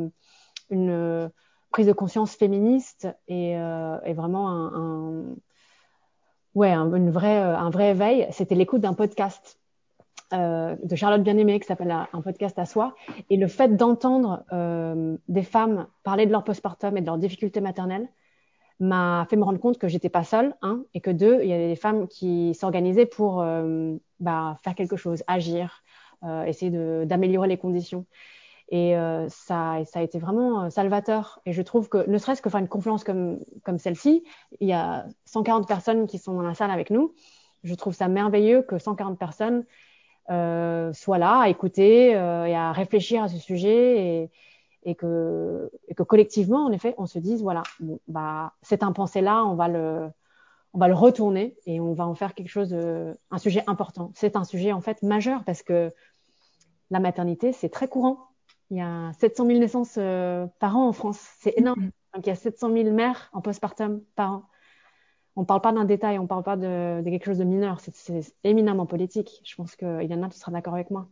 [0.71, 1.29] une
[1.75, 5.35] prise de conscience féministe et, et vraiment un, un
[6.55, 9.59] ouais, un, une vraie, euh, un vrai éveil, c'était l'écoute d'un podcast
[10.33, 12.95] euh, de Charlotte Bien-Aimée qui s'appelle Un podcast à soi.
[13.29, 17.61] Et le fait d'entendre euh, des femmes parler de leur postpartum et de leurs difficultés
[17.61, 18.07] maternelles
[18.79, 21.53] m'a fait me rendre compte que j'étais pas seule, hein, et que deux, il y
[21.53, 25.81] avait des femmes qui s'organisaient pour euh, bah, faire quelque chose, agir,
[26.23, 26.71] euh, essayer
[27.05, 28.05] d'améliorer les conditions.
[28.69, 31.39] Et euh, ça, ça a été vraiment euh, salvateur.
[31.45, 34.23] Et je trouve que, ne serait-ce que faire une conférence comme, comme celle-ci,
[34.59, 37.13] il y a 140 personnes qui sont dans la salle avec nous.
[37.63, 39.65] Je trouve ça merveilleux que 140 personnes
[40.31, 44.31] euh, soient là à écouter euh, et à réfléchir à ce sujet et,
[44.83, 47.61] et, que, et que collectivement, en effet, on se dise, voilà,
[48.07, 50.09] bah, cet impensé-là, on va le,
[50.73, 54.11] on va le retourner et on va en faire quelque chose de, un sujet important.
[54.15, 55.93] C'est un sujet en fait majeur parce que
[56.89, 58.27] la maternité, c'est très courant
[58.75, 61.19] il y a 700 000 naissances euh, par an en France.
[61.39, 61.79] C'est énorme.
[61.79, 62.13] Mm-hmm.
[62.15, 64.43] Donc, il y a 700 000 mères en postpartum par an.
[65.37, 67.43] On ne parle pas d'un détail, on ne parle pas de, de, quelque chose de
[67.43, 67.79] mineur.
[67.79, 69.41] C'est éminemment politique.
[69.45, 71.09] Je pense que Yana, tu seras d'accord avec moi.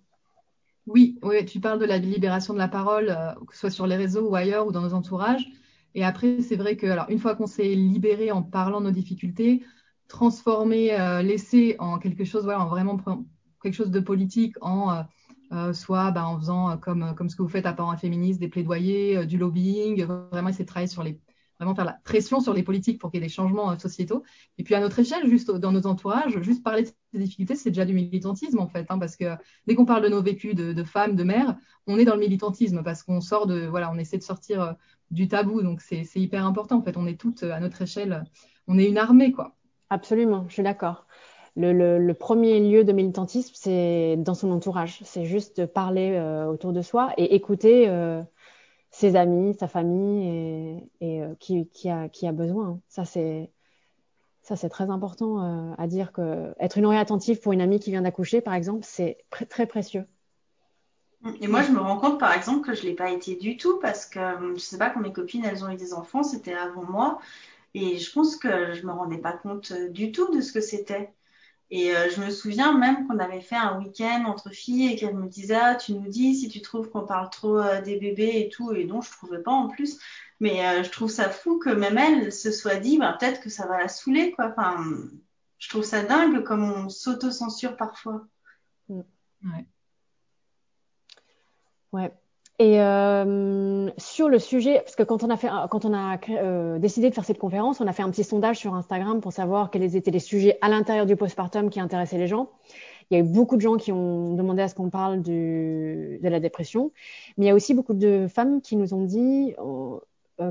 [0.88, 3.88] Oui, oui, tu parles de la libération de la parole, euh, que ce soit sur
[3.88, 5.47] les réseaux ou ailleurs ou dans nos entourages.
[5.95, 8.91] Et après, c'est vrai que, alors, une fois qu'on s'est libéré en parlant de nos
[8.91, 9.64] difficultés,
[10.09, 12.97] transformer, euh, laisser en quelque chose, voilà, en vraiment
[13.61, 15.01] quelque chose de politique, en euh,
[15.74, 18.39] soit bah, en faisant euh, comme, euh, comme ce que vous faites à Parents Féministes,
[18.39, 21.20] des plaidoyers, du lobbying, vraiment essayer de travailler sur les,
[21.60, 24.24] vraiment faire la pression sur les politiques pour qu'il y ait des changements sociétaux.
[24.58, 27.70] Et puis à notre échelle, juste dans nos entourages, juste parler de ces difficultés, c'est
[27.70, 29.36] déjà du militantisme en fait, hein, parce que
[29.68, 31.56] dès qu'on parle de nos vécus de, de, femmes, de mères,
[31.88, 34.76] on est dans le militantisme parce qu'on sort de, voilà, on essaie de sortir
[35.12, 36.97] du tabou, donc c'est hyper important en fait.
[36.97, 38.24] On est toutes à notre échelle,
[38.68, 39.56] on est une armée quoi.
[39.89, 41.06] Absolument, je suis d'accord
[41.56, 44.99] le, premier lieu de militantisme, c'est dans son entourage.
[45.04, 48.22] C'est juste de parler euh, autour de soi et écouter euh,
[48.91, 52.80] ses amis, sa famille et, euh, qui, a, besoin.
[52.88, 53.49] Ça, c'est
[54.70, 58.41] très important à dire que être une oreille attentive pour une amie qui vient d'accoucher,
[58.41, 60.06] par exemple, c'est très précieux.
[61.39, 63.80] Et moi, je me rends compte, par exemple, que je l'ai pas été du tout
[63.80, 64.20] parce que
[64.56, 67.20] je sais pas quand mes copines, elles ont eu des enfants, c'était avant moi.
[67.76, 71.14] Et je pense que je me rendais pas compte du tout de ce que c'était.
[71.70, 75.16] Et euh, je me souviens même qu'on avait fait un week-end entre filles et qu'elle
[75.16, 78.34] me disait ah, tu nous dis si tu trouves qu'on parle trop euh, des bébés
[78.36, 78.74] et tout.
[78.74, 79.99] Et non je trouvais pas en plus.
[80.39, 83.49] Mais euh, je trouve ça fou que même elle se soit dit bah, peut-être que
[83.49, 84.49] ça va la saouler quoi.
[84.49, 84.84] Enfin
[85.57, 88.28] je trouve ça dingue comme on s'auto-censure parfois.
[88.89, 89.66] Ouais.
[91.91, 92.22] Ouais
[92.60, 96.78] et euh, sur le sujet, parce que quand on a fait, quand on a euh,
[96.78, 99.72] décidé de faire cette conférence, on a fait un petit sondage sur Instagram pour savoir
[99.72, 102.49] quels étaient les sujets à l'intérieur du postpartum qui intéressaient les gens.
[103.10, 106.20] Il y a eu beaucoup de gens qui ont demandé à ce qu'on parle du,
[106.22, 106.91] de la dépression,
[107.38, 110.01] mais il y a aussi beaucoup de femmes qui nous ont dit, oh,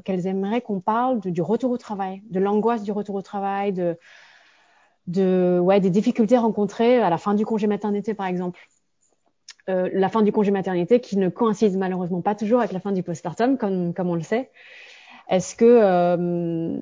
[0.05, 3.97] qu'elles aimeraient qu'on parle du retour au travail, de l'angoisse du retour au travail, de,
[5.07, 8.61] de, ouais, des difficultés rencontrées à la fin du congé maternité, par exemple.
[9.69, 12.93] Euh, la fin du congé maternité qui ne coïncide malheureusement pas toujours avec la fin
[12.93, 14.51] du postpartum, comme, comme on le sait.
[15.29, 16.79] Est-ce que, euh,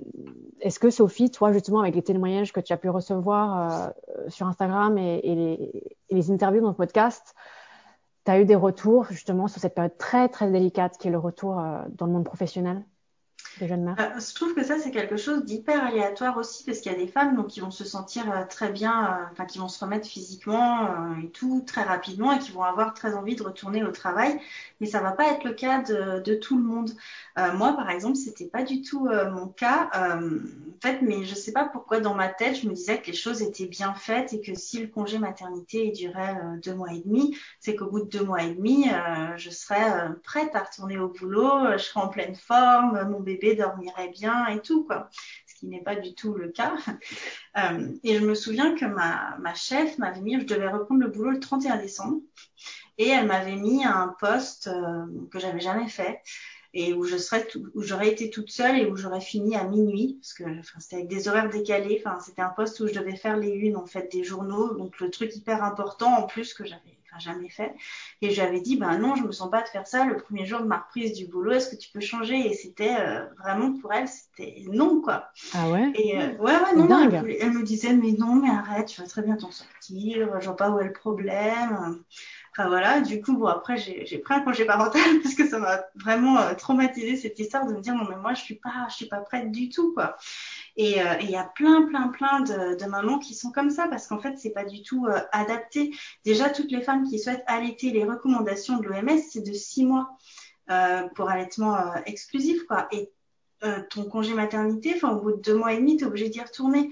[0.61, 4.47] est-ce que Sophie, toi justement, avec les témoignages que tu as pu recevoir euh, sur
[4.47, 5.53] Instagram et, et, les,
[6.09, 7.35] et, les, interviews dans le podcast,
[8.25, 11.19] tu as eu des retours justement sur cette période très très délicate qui est le
[11.19, 12.83] retour euh, dans le monde professionnel?
[13.99, 16.99] Euh, je trouve que ça, c'est quelque chose d'hyper aléatoire aussi, parce qu'il y a
[16.99, 19.83] des femmes donc, qui vont se sentir euh, très bien, euh, enfin, qui vont se
[19.85, 20.89] remettre physiquement
[21.23, 24.41] et tout très rapidement et qui vont avoir très envie de retourner au travail.
[24.81, 26.91] Mais ça va pas être le cas de, de tout le monde.
[27.55, 29.91] moi, par exemple, c'était pas du tout mon cas.
[29.95, 33.17] en fait, mais je sais pas pourquoi dans ma tête, je me disais que les
[33.17, 37.37] choses étaient bien faites et que si le congé maternité durait deux mois et demi,
[37.59, 38.87] c'est qu'au bout de deux mois et demi,
[39.37, 44.09] je serais prête à retourner au boulot, je serais en pleine forme, mon bébé dormirait
[44.09, 45.09] bien et tout, quoi.
[45.47, 46.75] Ce qui n'est pas du tout le cas.
[47.59, 51.33] Euh, et je me souviens que ma, chef m'avait mis, je devais reprendre le boulot
[51.33, 52.21] le 31 décembre,
[52.97, 56.23] et elle m'avait mis un poste euh, que j'avais jamais fait
[56.73, 60.19] et où je serais où j'aurais été toute seule et où j'aurais fini à minuit
[60.21, 63.17] parce que enfin, c'était avec des horaires décalés enfin c'était un poste où je devais
[63.17, 66.65] faire les unes en fait des journaux donc le truc hyper important en plus que
[66.65, 67.75] j'avais jamais fait.
[68.23, 70.61] Et j'avais dit, ben non, je me sens pas de faire ça le premier jour
[70.61, 71.53] de ma reprise du boulot.
[71.53, 72.37] Est-ce que tu peux changer?
[72.37, 75.31] Et c'était euh, vraiment pour elle, c'était non, quoi.
[75.55, 75.93] Ah ouais?
[75.95, 79.07] Et euh, ouais, ouais, non, non elle, me disait, mais non, mais arrête, tu vas
[79.07, 80.41] très bien t'en sortir.
[80.41, 82.03] Je vois pas où est le problème.
[82.69, 86.39] Voilà, du coup, bon, après, j'ai pris un congé parental parce que ça m'a vraiment
[86.39, 89.07] euh, traumatisé cette histoire de me dire, non, mais moi, je suis pas, je suis
[89.07, 90.17] pas prête du tout, quoi.
[90.79, 94.07] Euh, et il y a plein, plein, plein de, mamans qui sont comme ça parce
[94.07, 95.95] qu'en fait, c'est pas du tout euh, adapté.
[96.25, 100.17] Déjà, toutes les femmes qui souhaitent allaiter, les recommandations de l'OMS, c'est de six mois
[100.71, 102.89] euh, pour allaitement euh, exclusif, quoi.
[103.91, 106.41] Ton congé maternité, enfin au bout de deux mois et demi, tu es obligé d'y
[106.41, 106.91] retourner.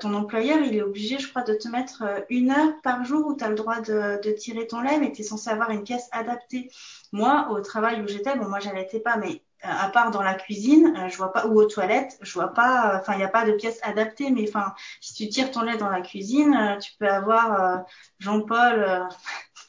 [0.00, 3.36] ton employeur, il est obligé, je crois, de te mettre une heure par jour où
[3.36, 5.84] tu as le droit de, de tirer ton lait, mais tu es censé avoir une
[5.84, 6.70] pièce adaptée.
[7.12, 10.34] Moi, au travail où j'étais, bon, moi, j'allaitais pas, mais euh, à part dans la
[10.34, 12.94] cuisine, euh, je vois pas ou aux toilettes, je vois pas.
[12.94, 14.30] Euh, enfin, il n'y a pas de pièces adaptées.
[14.30, 17.84] Mais enfin, si tu tires ton lait dans la cuisine, tu peux avoir
[18.20, 19.08] Jean-Paul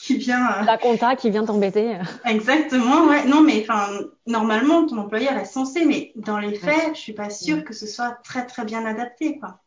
[0.10, 0.64] qui vient.
[0.64, 1.98] La compta qui vient t'embêter.
[2.26, 3.06] Exactement.
[3.08, 3.26] Ouais.
[3.26, 3.88] Non, mais enfin,
[4.26, 7.86] normalement, ton employeur est censé, mais dans les faits, je suis pas sûre que ce
[7.86, 9.60] soit très très bien adapté, quoi.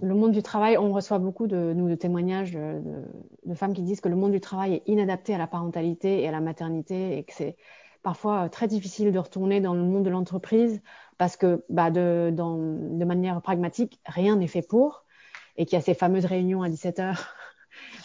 [0.00, 2.80] Le monde du travail, on reçoit beaucoup de, nous, de témoignages de,
[3.44, 6.28] de femmes qui disent que le monde du travail est inadapté à la parentalité et
[6.28, 7.56] à la maternité et que c'est
[8.04, 10.80] parfois euh, très difficile de retourner dans le monde de l'entreprise
[11.18, 15.04] parce que bah, de, dans, de manière pragmatique, rien n'est fait pour
[15.56, 17.16] et qu'il y a ces fameuses réunions à 17h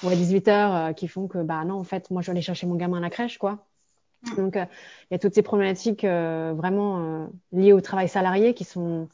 [0.04, 0.50] ou à 18h
[0.90, 2.98] euh, qui font que bah non en fait moi je vais aller chercher mon gamin
[2.98, 3.66] à la crèche quoi.
[4.24, 4.36] Mm.
[4.36, 4.66] Donc euh,
[5.10, 9.08] il y a toutes ces problématiques vraiment liées au travail salarié qui sont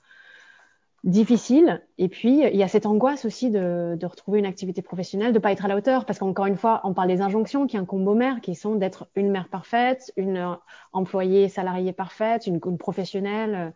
[1.03, 1.82] difficile.
[1.97, 5.39] Et puis, il y a cette angoisse aussi de, de retrouver une activité professionnelle, de
[5.39, 8.07] pas être à la hauteur, parce qu'encore une fois, on parle des injonctions qui incombent
[8.07, 10.55] aux mères, qui sont d'être une mère parfaite, une euh,
[10.93, 13.74] employée salariée parfaite, une, une professionnelle.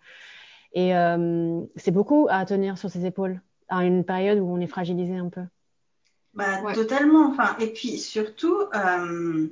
[0.74, 4.68] Et euh, c'est beaucoup à tenir sur ses épaules à une période où on est
[4.68, 5.42] fragilisé un peu.
[6.36, 7.28] Bah, Totalement.
[7.28, 9.48] Enfin, et puis surtout, euh,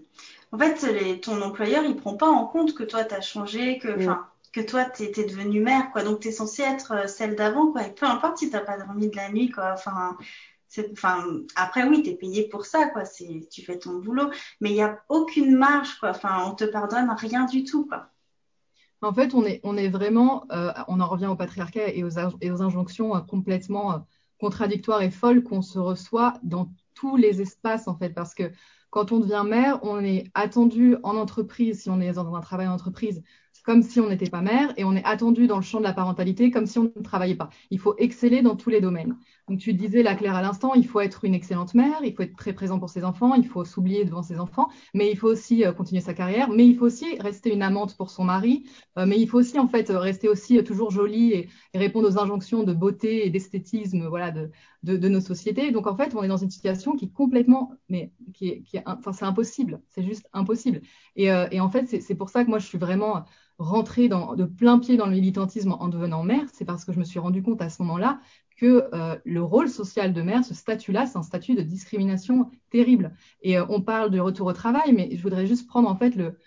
[0.52, 3.80] en fait, les, ton employeur, il prend pas en compte que toi, tu as changé,
[3.80, 6.04] que, enfin, que toi, tu étais devenue mère, quoi.
[6.04, 7.88] Donc, tu es censée être euh, celle d'avant, quoi.
[7.88, 9.72] Et peu importe si tu pas dormi de la nuit, quoi.
[9.74, 10.18] Enfin,
[10.92, 11.26] enfin,
[11.56, 13.06] après, oui, tu es payé pour ça, quoi.
[13.06, 14.30] C'est, tu fais ton boulot.
[14.60, 16.10] Mais il n'y a aucune marge, quoi.
[16.10, 18.10] Enfin, on te pardonne rien du tout, quoi.
[19.02, 22.18] En fait, on est, on est vraiment, euh, on en revient au patriarcat et aux,
[22.42, 24.06] et aux injonctions euh, complètement
[24.44, 28.52] contradictoires et folles qu'on se reçoit dans tous les espaces, en fait, parce que
[28.90, 32.68] quand on devient mère, on est attendu en entreprise, si on est dans un travail
[32.68, 33.24] en entreprise,
[33.64, 35.94] comme si on n'était pas mère et on est attendu dans le champ de la
[35.94, 37.50] parentalité comme si on ne travaillait pas.
[37.72, 39.16] Il faut exceller dans tous les domaines.
[39.50, 42.24] Donc tu disais la Claire à l'instant, il faut être une excellente mère, il faut
[42.24, 45.28] être très présent pour ses enfants, il faut s'oublier devant ses enfants, mais il faut
[45.28, 48.64] aussi euh, continuer sa carrière, mais il faut aussi rester une amante pour son mari,
[48.98, 52.18] euh, mais il faut aussi en fait rester aussi euh, toujours jolie et, répondre aux
[52.18, 54.50] injonctions de beauté et d'esthétisme voilà de,
[54.84, 55.72] de, nos sociétés.
[55.72, 58.78] Donc en fait, on est dans une situation qui est complètement mais qui est, qui
[58.78, 60.82] est enfin c'est impossible, c'est juste impossible.
[61.16, 63.26] Et, et en fait, c'est pour ça que moi je suis vraiment
[63.60, 67.00] rentrer dans, de plein pied dans le militantisme en devenant mère, c'est parce que je
[67.00, 68.20] me suis rendu compte à ce moment-là
[68.58, 73.16] que euh, le rôle social de mère, ce statut-là, c'est un statut de discrimination terrible.
[73.42, 76.16] Et euh, on parle de retour au travail, mais je voudrais juste prendre en fait
[76.16, 76.38] le,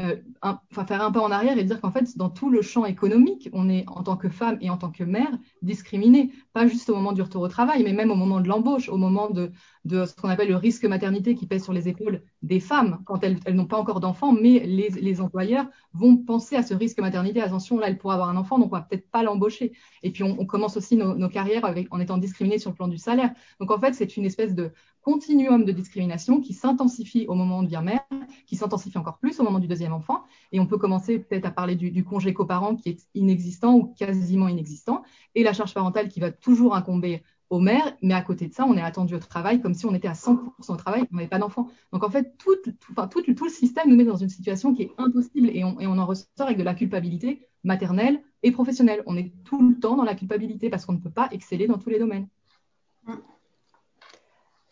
[0.00, 2.84] euh, enfin faire un pas en arrière et dire qu'en fait, dans tout le champ
[2.84, 5.30] économique, on est en tant que femme et en tant que mère
[5.62, 8.88] discriminé, pas juste au moment du retour au travail, mais même au moment de l'embauche,
[8.88, 9.52] au moment de
[9.86, 13.38] ce qu'on appelle le risque maternité qui pèse sur les épaules des femmes quand elles,
[13.54, 17.40] n'ont pas encore d'enfants, mais les, employeurs vont penser à ce risque maternité.
[17.40, 19.72] Attention, là, elle pourrait avoir un enfant, donc on va peut-être pas l'embaucher.
[20.02, 23.32] Et puis, on, commence aussi nos, carrières en étant discriminés sur le plan du salaire.
[23.60, 27.66] Donc, en fait, c'est une espèce de continuum de discrimination qui s'intensifie au moment de
[27.66, 28.04] devenir mère,
[28.46, 30.22] qui s'intensifie encore plus au moment du deuxième enfant.
[30.52, 33.94] Et on peut commencer peut-être à parler du, du congé coparent qui est inexistant ou
[33.98, 35.02] quasiment inexistant,
[35.34, 38.64] et la charge parentale qui va toujours incomber au maire, mais à côté de ça,
[38.66, 40.38] on est attendu au travail comme si on était à 100%
[40.68, 41.68] au travail, on n'avait pas d'enfants.
[41.92, 42.56] Donc en fait, tout,
[42.90, 46.06] enfin, tout, le système nous met dans une situation qui est impossible et on, en
[46.06, 49.02] ressort avec de la culpabilité maternelle et professionnelle.
[49.06, 51.78] On est tout le temps dans la culpabilité parce qu'on ne peut pas exceller dans
[51.78, 52.28] tous les domaines.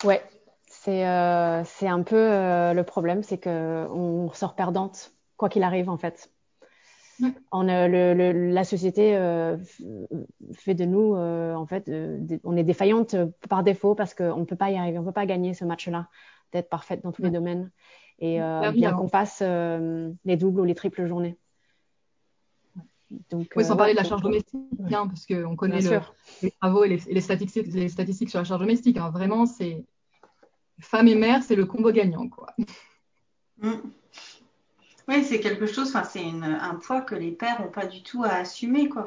[0.05, 0.23] Ouais,
[0.67, 5.97] c'est euh, un peu euh, le problème, c'est qu'on ressort perdante, quoi qu'il arrive en
[5.97, 6.31] fait.
[7.51, 9.57] On, le, la société euh,
[10.55, 13.17] fait de nous, euh, en fait, euh, on est défaillante
[13.49, 15.65] par défaut parce qu'on ne peut pas y arriver, on ne peut pas gagner ce
[15.65, 16.09] match-là,
[16.53, 17.71] d'être parfaite dans tous les domaines.
[18.19, 18.39] Et
[18.73, 21.37] bien qu'on fasse les doubles ou les triples journées.
[23.31, 24.57] Donc, oui, sans parler de la charge domestique,
[24.91, 25.81] hein, parce qu'on connaît
[26.43, 28.97] les travaux et les, statistiques, les, statistiques, sur la charge domestique.
[28.97, 29.11] Hein.
[29.11, 29.85] Vraiment, c'est
[30.81, 32.29] femme et mère, c'est le combo gagnant.
[32.29, 32.47] Quoi.
[33.59, 33.73] Mm.
[35.25, 38.89] C'est quelque chose, c'est un poids que les pères n'ont pas du tout à assumer,
[38.89, 39.07] quoi.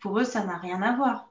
[0.00, 1.30] Pour eux, ça n'a rien à voir.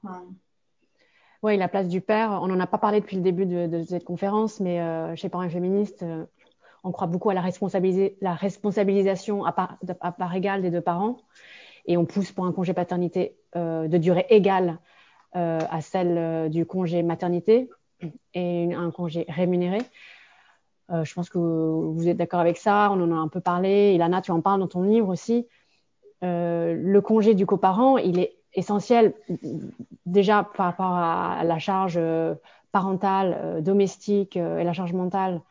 [1.43, 4.03] Oui, la place du père, on n'en a pas parlé depuis le début de, cette
[4.03, 6.25] conférence, mais euh, chez Parents féministes, euh,
[6.83, 11.17] on croit beaucoup à la, responsabilisation à part, égale des deux parents,
[11.85, 14.77] et on pousse pour un congé paternité euh, de durée égale
[15.33, 17.69] à celle du congé maternité
[18.33, 19.77] et un congé rémunéré.
[20.91, 22.89] Euh, je pense que vous êtes d'accord avec ça.
[22.91, 23.93] On en a un peu parlé.
[23.93, 25.47] Ilana, tu en parles dans ton livre aussi.
[26.23, 29.13] Euh, le congé du coparent, il est essentiel
[30.05, 32.35] déjà par rapport à la charge euh,
[32.71, 35.41] parentale, domestique et la charge mentale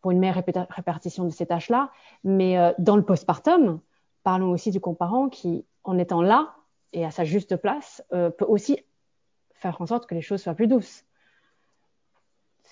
[0.00, 1.90] pour une meilleure répartition de ces tâches-là.
[2.22, 3.80] Mais dans le postpartum,
[4.24, 6.54] parlons aussi du coparent qui, en étant là
[6.92, 8.78] et à sa juste place, peut aussi
[9.54, 11.06] faire en sorte que les choses soient plus douces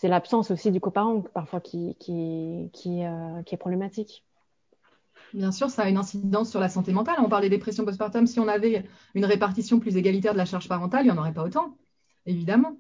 [0.05, 4.23] c'est l'absence aussi du coparent parfois euh, qui, est problématique.
[5.33, 7.17] Bien sûr, ça a une incidence sur la santé mentale.
[7.21, 8.27] On parle des dépressions postpartum.
[8.27, 8.85] Si on avait
[9.15, 11.79] une répartition plus égalitaire de la charge parentale, il n'y en aurait pas autant,
[12.27, 12.77] évidemment.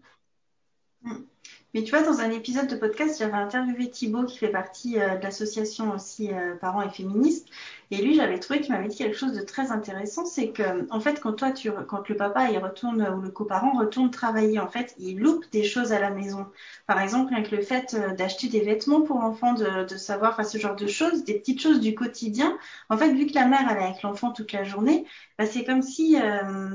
[1.74, 5.16] Mais tu vois, dans un épisode de podcast, j'avais interviewé Thibaut qui fait partie euh,
[5.16, 7.48] de l'association aussi euh, Parents et Féministes.
[7.90, 11.00] Et lui, j'avais trouvé qu'il m'avait dit quelque chose de très intéressant, c'est que en
[11.00, 11.52] fait, quand toi,
[11.86, 15.64] quand le papa il retourne ou le coparent retourne travailler, en fait, il loupe des
[15.64, 16.46] choses à la maison.
[16.86, 20.44] Par exemple, avec le fait euh, d'acheter des vêtements pour l'enfant, de, de savoir, enfin,
[20.44, 22.56] ce genre de choses, des petites choses du quotidien.
[22.88, 25.06] En fait, vu que la mère elle est avec l'enfant toute la journée,
[25.38, 26.16] bah, c'est comme si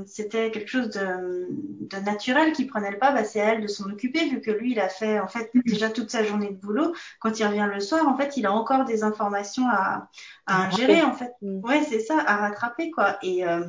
[0.06, 3.12] c'était quelque chose de, de naturel qui prenait le pas.
[3.12, 5.50] Bah, c'est à elle de s'en occuper, vu que lui, il a fait en fait
[5.66, 6.94] déjà toute sa journée de boulot.
[7.20, 10.08] Quand il revient le soir, en fait, il a encore des informations à,
[10.46, 11.32] à ingérer en fait.
[11.42, 11.64] Mm.
[11.64, 13.18] Ouais, c'est ça, à rattraper quoi.
[13.22, 13.66] Et euh,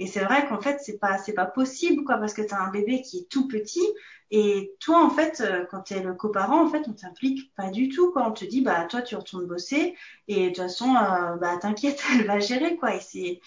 [0.00, 2.60] et c'est vrai qu'en fait, c'est pas c'est pas possible quoi parce que tu as
[2.60, 3.86] un bébé qui est tout petit
[4.30, 7.70] et toi en fait euh, quand tu es le coparent en fait, on t'implique pas
[7.70, 8.26] du tout quoi.
[8.28, 9.96] On te dit bah toi tu retournes bosser
[10.28, 13.40] et de toute façon euh, bah t'inquiète, elle va gérer quoi et c'est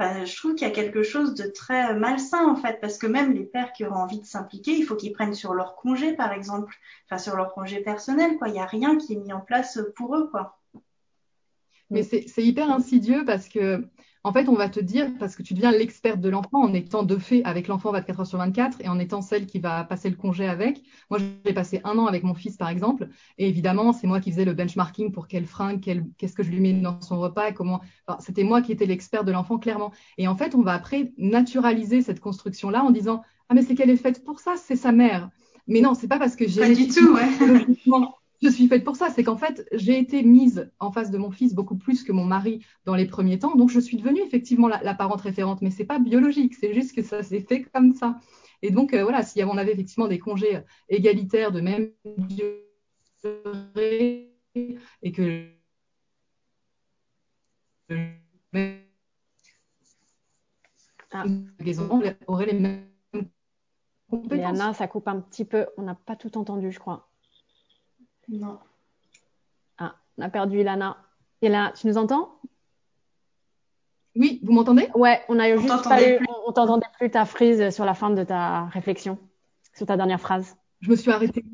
[0.00, 3.32] je trouve qu'il y a quelque chose de très malsain en fait, parce que même
[3.32, 6.32] les pères qui auront envie de s'impliquer, il faut qu'ils prennent sur leur congé par
[6.32, 6.76] exemple,
[7.06, 8.48] enfin sur leur congé personnel, quoi.
[8.48, 10.58] Il n'y a rien qui est mis en place pour eux, quoi.
[11.90, 13.88] Mais c'est hyper insidieux parce que
[14.26, 17.02] en fait, on va te dire, parce que tu deviens l'experte de l'enfant en étant
[17.02, 20.08] de fait avec l'enfant 24 heures sur 24 et en étant celle qui va passer
[20.08, 20.82] le congé avec.
[21.10, 24.32] Moi, j'ai passé un an avec mon fils, par exemple, et évidemment, c'est moi qui
[24.32, 25.78] faisais le benchmarking pour quel fringue,
[26.16, 27.82] qu'est-ce que je lui mets dans son repas, et comment.
[28.06, 29.92] Enfin, C'était moi qui étais l'expert de l'enfant, clairement.
[30.16, 33.90] Et en fait, on va après naturaliser cette construction-là en disant Ah, mais c'est qu'elle
[33.90, 35.28] est faite pour ça, c'est sa mère.
[35.66, 36.62] Mais non, c'est pas parce que j'ai.
[36.62, 37.28] Pas du tout, ouais.
[38.44, 39.08] Je suis faite pour ça.
[39.10, 42.24] C'est qu'en fait, j'ai été mise en face de mon fils beaucoup plus que mon
[42.24, 43.56] mari dans les premiers temps.
[43.56, 45.62] Donc, je suis devenue effectivement la, parente référente.
[45.62, 46.54] Mais c'est pas biologique.
[46.54, 48.20] C'est juste que ça s'est fait comme ça.
[48.62, 51.90] Et donc, euh, voilà, si on avait effectivement des congés égalitaires de même
[53.24, 54.30] durée
[55.02, 55.48] et que
[61.12, 61.24] ah.
[61.60, 62.84] les enfants auraient les mêmes
[64.10, 64.38] compétences.
[64.38, 65.66] Léana, ça coupe un petit peu.
[65.78, 67.08] On n'a pas tout entendu, je crois.
[68.28, 68.58] Non.
[69.78, 70.96] Ah, on a perdu Ilana.
[71.42, 72.38] Ilana, tu nous entends?
[74.16, 74.88] Oui, vous m'entendez?
[74.94, 78.22] Ouais, on a juste pas eu, on t'entendait plus ta frise sur la fin de
[78.22, 79.18] ta réflexion,
[79.74, 80.56] sur ta dernière phrase.
[80.80, 81.44] Je me suis arrêtée.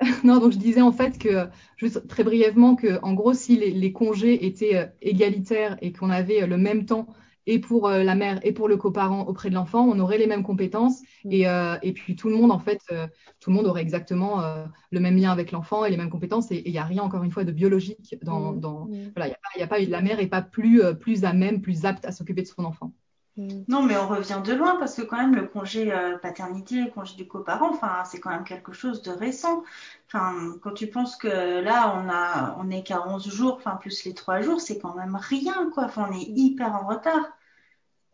[0.24, 1.46] non, donc je disais en fait que,
[1.76, 6.42] juste très brièvement, que en gros, si les, congés étaient euh, égalitaires et qu'on avait
[6.42, 7.06] euh, le même temps
[7.46, 10.26] et pour euh, la mère et pour le coparent auprès de l'enfant, on aurait les
[10.26, 11.32] mêmes compétences mm.
[11.32, 13.06] et, euh, et, puis tout le monde en fait, euh,
[13.40, 14.42] tout le monde aurait exactement
[14.90, 17.22] le même lien avec l'enfant et les mêmes compétences et il n'y a rien encore
[17.24, 18.60] une fois de biologique dans, mm.
[18.60, 19.12] dans mm.
[19.16, 22.04] voilà, il y a, pas la mère est pas plus plus à même, plus apte
[22.04, 22.92] à s'occuper de son enfant.
[23.36, 27.14] Non, mais on revient de loin parce que quand même le congé paternité, le congé
[27.16, 29.62] du coparent, enfin c'est quand même quelque chose de récent.
[30.08, 34.04] Enfin, quand tu penses que là on a on est qu'à 11 jours, enfin plus
[34.04, 35.84] les 3 jours, c'est quand même rien quoi.
[35.84, 37.30] Enfin, on est hyper en retard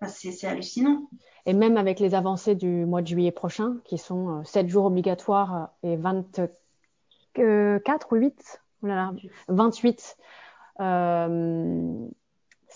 [0.09, 1.09] c'est hallucinant.
[1.47, 4.87] Et même avec les avancées du mois de juillet prochain, qui sont 7 euh, jours
[4.87, 6.53] obligatoires et 24
[8.13, 8.61] ou 8,
[9.49, 10.17] 28,
[10.81, 12.09] euh,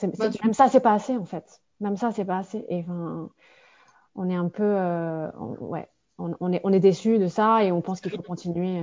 [0.02, 1.60] même ça, c'est pas assez en fait.
[1.80, 2.64] Même ça, c'est pas assez.
[2.68, 2.84] Et
[4.14, 7.80] on est un peu, euh, ouais, on, est, on est déçu de ça et on
[7.80, 8.82] pense qu'il faut continuer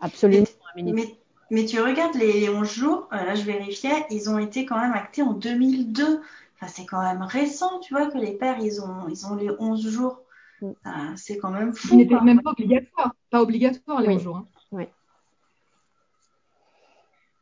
[0.00, 0.46] absolument.
[0.76, 1.16] Mais,
[1.50, 5.22] mais, tu regardes les 11 jours, là je vérifiais, ils ont été quand même actés
[5.22, 6.22] en 2002
[6.68, 9.88] c'est quand même récent, tu vois, que les pères, ils ont, ils ont les 11
[9.88, 10.20] jours.
[10.60, 10.72] Mm.
[11.16, 11.88] c'est quand même fou.
[11.88, 13.14] Ce n'était même pas obligatoire.
[13.30, 14.36] Pas obligatoire, les 11 jours.
[14.36, 14.46] Hein.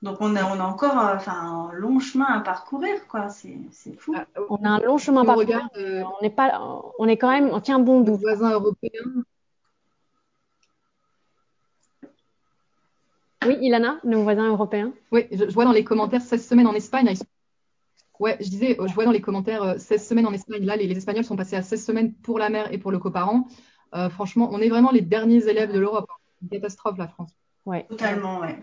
[0.01, 3.29] Donc, on a, on a encore euh, enfin, un long chemin à parcourir, quoi.
[3.31, 3.59] C'est,
[3.99, 4.15] fou.
[4.17, 5.69] Ah, on a un long chemin à parcourir.
[5.77, 6.61] Euh, on est pas,
[6.99, 8.13] on est quand même, on tient bon bout.
[8.13, 9.25] Nos voisins européens.
[13.47, 14.93] Oui, Ilana, nos voisins européens.
[15.11, 17.13] Oui, je, vois dans les commentaires 16 semaines en Espagne.
[18.19, 20.65] Ouais, je disais, je vois dans les commentaires 16 euh, semaines en Espagne.
[20.65, 23.47] Là, les, Espagnols sont passés à 16 semaines pour la mère et pour le coparent.
[23.95, 26.07] Euh, franchement, on est vraiment les derniers élèves de l'Europe.
[26.43, 27.31] Une catastrophe, la France.
[27.65, 27.87] Ouais.
[27.89, 28.59] Totalement, ouais.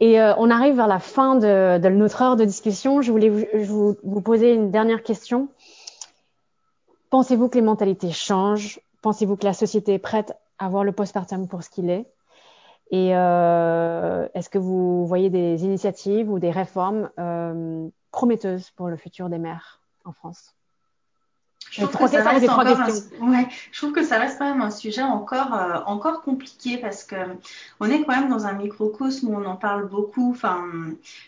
[0.00, 3.02] Et euh, on arrive vers la fin de, notre heure de discussion.
[3.02, 5.48] Je voulais vous, poser une dernière question.
[7.10, 8.80] Pensez-vous que les mentalités changent?
[9.02, 12.06] Pensez-vous que la société est prête à voir le postpartum pour ce qu'il est?
[12.92, 17.10] Et est-ce que vous voyez des initiatives ou des réformes
[18.10, 20.54] prometteuse pour le futur des mères en France?
[21.70, 24.60] Je trouve, que ça reste encore un, ouais, je trouve que ça reste quand même
[24.60, 27.16] un sujet encore, euh, encore compliqué parce que
[27.78, 30.30] on est quand même dans un microcosme où on en parle beaucoup.
[30.30, 30.64] Enfin,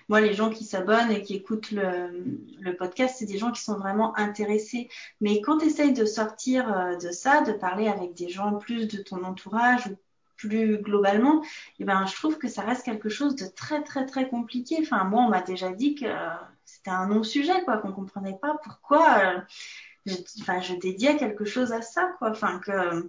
[0.09, 2.25] moi, les gens qui s'abonnent et qui écoutent le,
[2.61, 4.89] le podcast, c'est des gens qui sont vraiment intéressés.
[5.21, 8.89] Mais quand tu essayes de sortir euh, de ça, de parler avec des gens plus
[8.89, 9.97] de ton entourage ou
[10.37, 11.43] plus globalement,
[11.79, 14.79] eh ben, je trouve que ça reste quelque chose de très, très, très compliqué.
[14.81, 16.07] Enfin, moi, on m'a déjà dit que
[16.65, 19.39] c'était un non-sujet, quoi, qu'on comprenait pas pourquoi euh,
[20.07, 22.31] je, dédiais quelque chose à ça, quoi.
[22.31, 23.09] Enfin, que,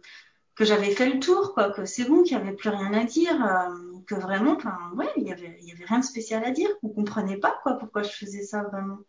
[0.60, 3.44] j'avais fait le tour, quoi, que c'est bon, qu'il n'y avait plus rien à dire,
[3.44, 4.58] euh, que vraiment,
[4.96, 8.04] ouais, il y avait, avait rien de spécial à dire, qu'on comprenait pas, quoi, pourquoi
[8.04, 9.00] je faisais ça vraiment.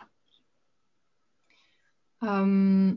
[2.23, 2.93] Euh,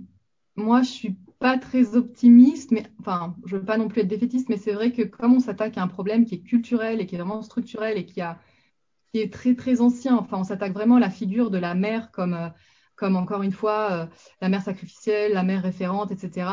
[0.55, 4.49] moi, je suis pas très optimiste, mais enfin, je veux pas non plus être défaitiste,
[4.49, 7.15] mais c'est vrai que comme on s'attaque à un problème qui est culturel et qui
[7.15, 8.39] est vraiment structurel et qui a
[9.11, 12.11] qui est très très ancien, enfin, on s'attaque vraiment à la figure de la mère
[12.11, 12.49] comme euh,
[12.97, 14.05] comme encore une fois euh,
[14.41, 16.49] la mère sacrificielle, la mère référente, etc.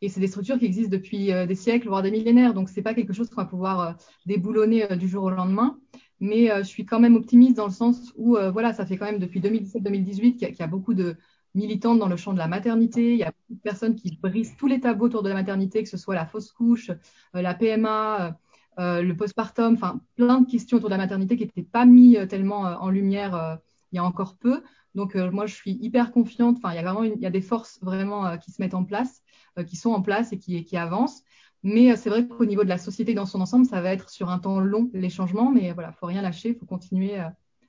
[0.00, 2.54] Et c'est des structures qui existent depuis euh, des siècles, voire des millénaires.
[2.54, 5.78] Donc c'est pas quelque chose qu'on va pouvoir déboulonner du jour au lendemain.
[6.18, 9.18] Mais je suis quand même optimiste dans le sens où voilà, ça fait quand même
[9.18, 11.16] depuis 2017-2018 qu'il y, a beaucoup de
[11.54, 13.12] militante dans le champ de la maternité.
[13.12, 15.82] Il y a beaucoup de personnes qui brisent tous les tabous autour de la maternité,
[15.82, 18.32] que ce soit la fausse couche, euh, la PMA, euh,
[18.78, 22.16] euh, le postpartum, enfin plein de questions autour de la maternité qui n'étaient pas mis
[22.28, 23.58] tellement en lumière
[23.92, 24.62] il y a encore peu.
[24.94, 26.56] Donc moi je suis hyper confiante.
[26.58, 28.84] Enfin il y a vraiment il y a des forces vraiment qui se mettent en
[28.84, 29.22] place,
[29.66, 31.22] qui sont en place et qui, qui avancent.
[31.62, 34.30] Mais c'est vrai qu'au niveau de la société dans son ensemble, ça va être sur
[34.30, 35.50] un temps long les changements.
[35.50, 37.16] Mais voilà, faut rien lâcher, faut continuer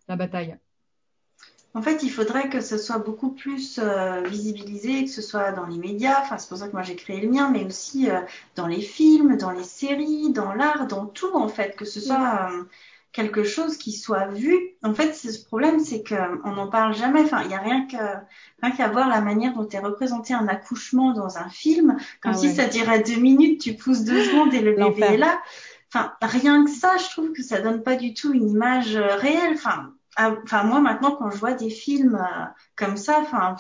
[0.08, 0.58] la bataille.
[1.76, 5.66] En fait, il faudrait que ce soit beaucoup plus euh, visibilisé, que ce soit dans
[5.66, 6.22] les médias.
[6.22, 8.20] Enfin, c'est pour ça que moi j'ai créé le mien, mais aussi euh,
[8.56, 12.52] dans les films, dans les séries, dans l'art, dans tout en fait, que ce soit
[12.52, 12.64] euh,
[13.14, 14.60] quelque chose qui soit vu.
[14.84, 17.22] En fait, ce problème, c'est qu'on n'en parle jamais.
[17.22, 21.38] Enfin, il n'y a rien qu'à voir la manière dont est représenté un accouchement dans
[21.38, 24.74] un film, comme ah si ça dirait deux minutes, tu pousses deux secondes et le
[24.74, 25.42] bébé est là.
[25.94, 29.54] Enfin, rien que ça, je trouve que ça donne pas du tout une image réelle.
[29.54, 32.46] Enfin ah, enfin moi maintenant quand je vois des films euh,
[32.76, 33.56] comme ça, enfin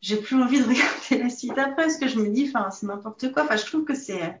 [0.00, 2.86] j'ai plus envie de regarder la suite après parce que je me dis enfin c'est
[2.86, 3.44] n'importe quoi.
[3.44, 4.40] Enfin je trouve que c'est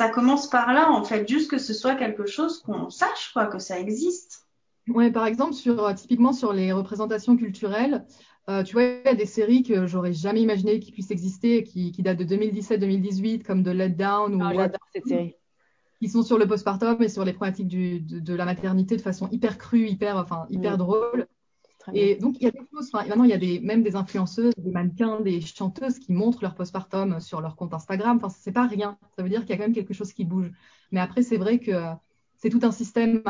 [0.00, 3.44] ça commence par là en fait, juste que ce soit quelque chose qu'on sache quoi,
[3.44, 4.46] que ça existe.
[4.88, 8.06] Ouais, par exemple sur euh, typiquement sur les représentations culturelles,
[8.48, 11.64] euh, tu vois, il y a des séries que j'aurais jamais imaginé qu'ils puissent exister,
[11.64, 14.42] qui, qui datent de 2017-2018, comme de Let Down ou.
[14.42, 15.34] Ah, j'adore cette série
[16.00, 19.28] qui sont sur le postpartum et sur les problématiques du, de, la maternité de façon
[19.30, 20.78] hyper crue, hyper, enfin, hyper mm.
[20.78, 21.26] drôle.
[21.94, 23.96] Et donc, il y a des choses, enfin, maintenant, il y a des, même des
[23.96, 28.18] influenceuses, des mannequins, des chanteuses qui montrent leur postpartum sur leur compte Instagram.
[28.18, 28.98] Enfin, c'est pas rien.
[29.16, 30.50] Ça veut dire qu'il y a quand même quelque chose qui bouge.
[30.92, 31.72] Mais après, c'est vrai que
[32.36, 33.22] c'est tout un système,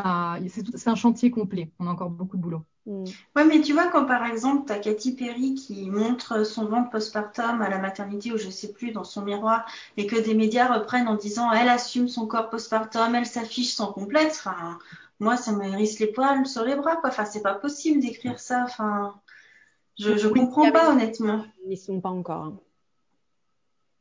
[0.75, 1.71] c'est un chantier complet.
[1.79, 2.63] On a encore beaucoup de boulot.
[2.85, 3.03] Mm.
[3.35, 6.89] Ouais, mais tu vois, quand par exemple, tu as Katy Perry qui montre son ventre
[6.89, 9.65] postpartum à la maternité ou je sais plus dans son miroir
[9.97, 13.91] et que des médias reprennent en disant elle assume son corps postpartum, elle s'affiche sans
[13.91, 14.39] complexe.
[14.45, 14.79] Enfin,
[15.21, 17.09] moi, ça me hérisse les poils sur les bras, quoi.
[17.09, 18.63] Enfin, c'est pas possible d'écrire ça.
[18.63, 19.13] Enfin,
[19.97, 21.45] je, je comprends pas, honnêtement.
[21.69, 22.43] Ils sont pas encore.
[22.43, 22.59] Hein.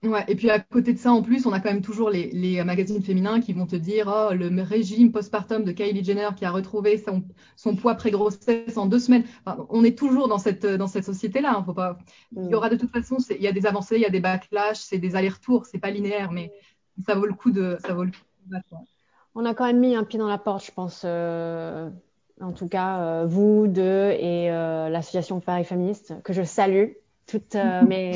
[0.03, 2.31] Ouais, et puis à côté de ça, en plus, on a quand même toujours les,
[2.31, 6.47] les magazines féminins qui vont te dire oh, le régime postpartum de Kylie Jenner qui
[6.47, 7.23] a retrouvé son,
[7.55, 9.25] son poids pré-grossesse en deux semaines.
[9.45, 11.55] Enfin, on est toujours dans cette, dans cette société-là.
[11.55, 11.99] Hein, faut pas...
[12.35, 14.21] Il y aura de toute façon, il y a des avancées, il y a des
[14.21, 16.51] backlash, c'est des allers-retours, c'est pas linéaire, mais
[17.05, 17.77] ça vaut le coup de.
[17.85, 18.25] Ça vaut le coup
[19.35, 21.03] On a quand même mis un pied dans la porte, je pense.
[21.05, 21.89] Euh,
[22.41, 26.93] en tout cas, euh, vous deux et euh, l'association Paris Féministe, que je salue,
[27.27, 27.55] toutes
[27.87, 28.15] mes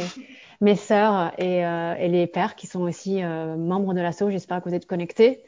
[0.60, 4.30] mes sœurs euh, et, les pères qui sont aussi euh, membres de l'asso.
[4.30, 5.42] J'espère que vous êtes connectés.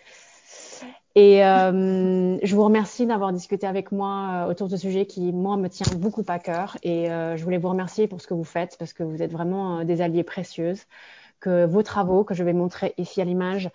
[1.14, 5.57] Et euh, je vous remercie d'avoir discuté avec moi autour de ce sujet qui, moi,
[5.57, 6.77] me tient beaucoup à cœur.
[6.83, 9.83] Et je voulais vous remercier pour ce que vous faites parce que vous êtes vraiment
[9.85, 10.83] des alliés précieuses.
[11.41, 13.71] Que vos travaux, que je vais montrer ici à l'image,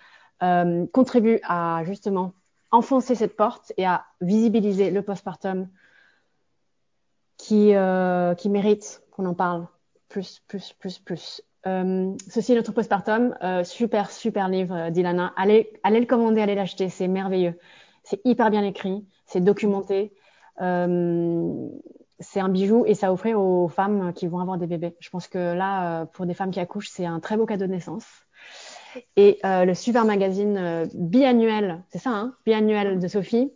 [0.92, 2.34] contribuent à justement
[2.72, 5.68] enfoncer cette porte et à visibiliser le postpartum
[7.38, 7.74] qui,
[8.38, 9.68] qui mérite qu'on en parle
[10.10, 11.42] plus, plus, plus, plus.
[11.68, 13.36] Euh, ceci est notre postpartum.
[13.44, 15.34] Euh, super, super livre euh, d'Ilana.
[15.36, 16.90] Allez, allez le commander, allez l'acheter.
[16.90, 17.58] C'est merveilleux.
[18.04, 19.06] C'est hyper bien écrit.
[19.26, 20.14] C'est documenté.
[20.62, 21.68] Euh,
[22.20, 24.96] c'est un bijou et ça offrait aux femmes qui vont avoir des bébés.
[25.00, 27.66] Je pense que là, euh, pour des femmes qui accouchent, c'est un très beau cadeau
[27.66, 28.06] de naissance.
[29.16, 33.52] Et euh, le super magazine biannuel, c'est ça, hein, biannuel de Sophie,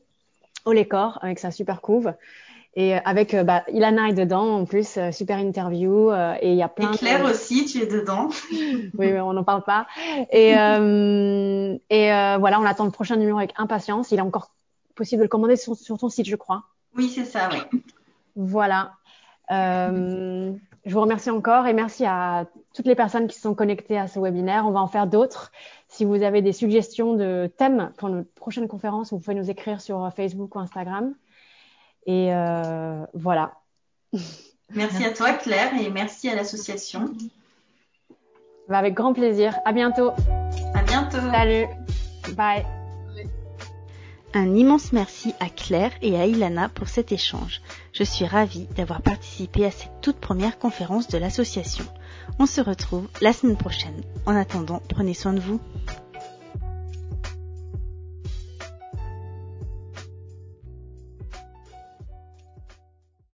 [0.65, 2.13] au Lécor, avec sa super couve.
[2.77, 6.11] Et euh, avec euh, bah, Ilana est dedans en plus, euh, super interview
[6.41, 6.91] et il y a plein.
[6.91, 8.29] Et Claire aussi, tu es dedans.
[8.51, 9.88] oui, mais on n'en parle pas.
[10.29, 12.07] Et, euh, et
[12.38, 14.11] voilà, on attend le prochain numéro avec impatience.
[14.11, 14.51] Il est encore
[14.95, 16.63] possible de le commander sur, sur ton site, je crois.
[16.97, 17.81] Oui, c'est ça, oui.
[18.36, 18.91] Voilà.
[19.51, 20.51] Euh,
[20.85, 24.19] je vous remercie encore et merci à toutes les personnes qui sont connectées à ce
[24.19, 24.65] webinaire.
[24.65, 25.51] On va en faire d'autres.
[25.87, 29.81] Si vous avez des suggestions de thèmes pour notre prochaine conférence, vous pouvez nous écrire
[29.81, 31.15] sur Facebook ou Instagram.
[32.05, 33.53] Et euh, voilà.
[34.73, 37.11] Merci à toi, Claire, et merci à l'association.
[38.67, 39.59] Bah, avec grand plaisir.
[39.65, 40.11] À bientôt.
[40.73, 41.17] À bientôt.
[41.31, 41.65] Salut.
[42.35, 42.84] Bye.
[44.38, 47.61] Un immense merci à Claire et à Ilana pour cet échange.
[47.93, 51.86] Je suis ravie d'avoir participé à cette toute première conférence de l'association.
[52.38, 54.03] On se retrouve la semaine prochaine.
[54.25, 55.61] En attendant, prenez soin de vous.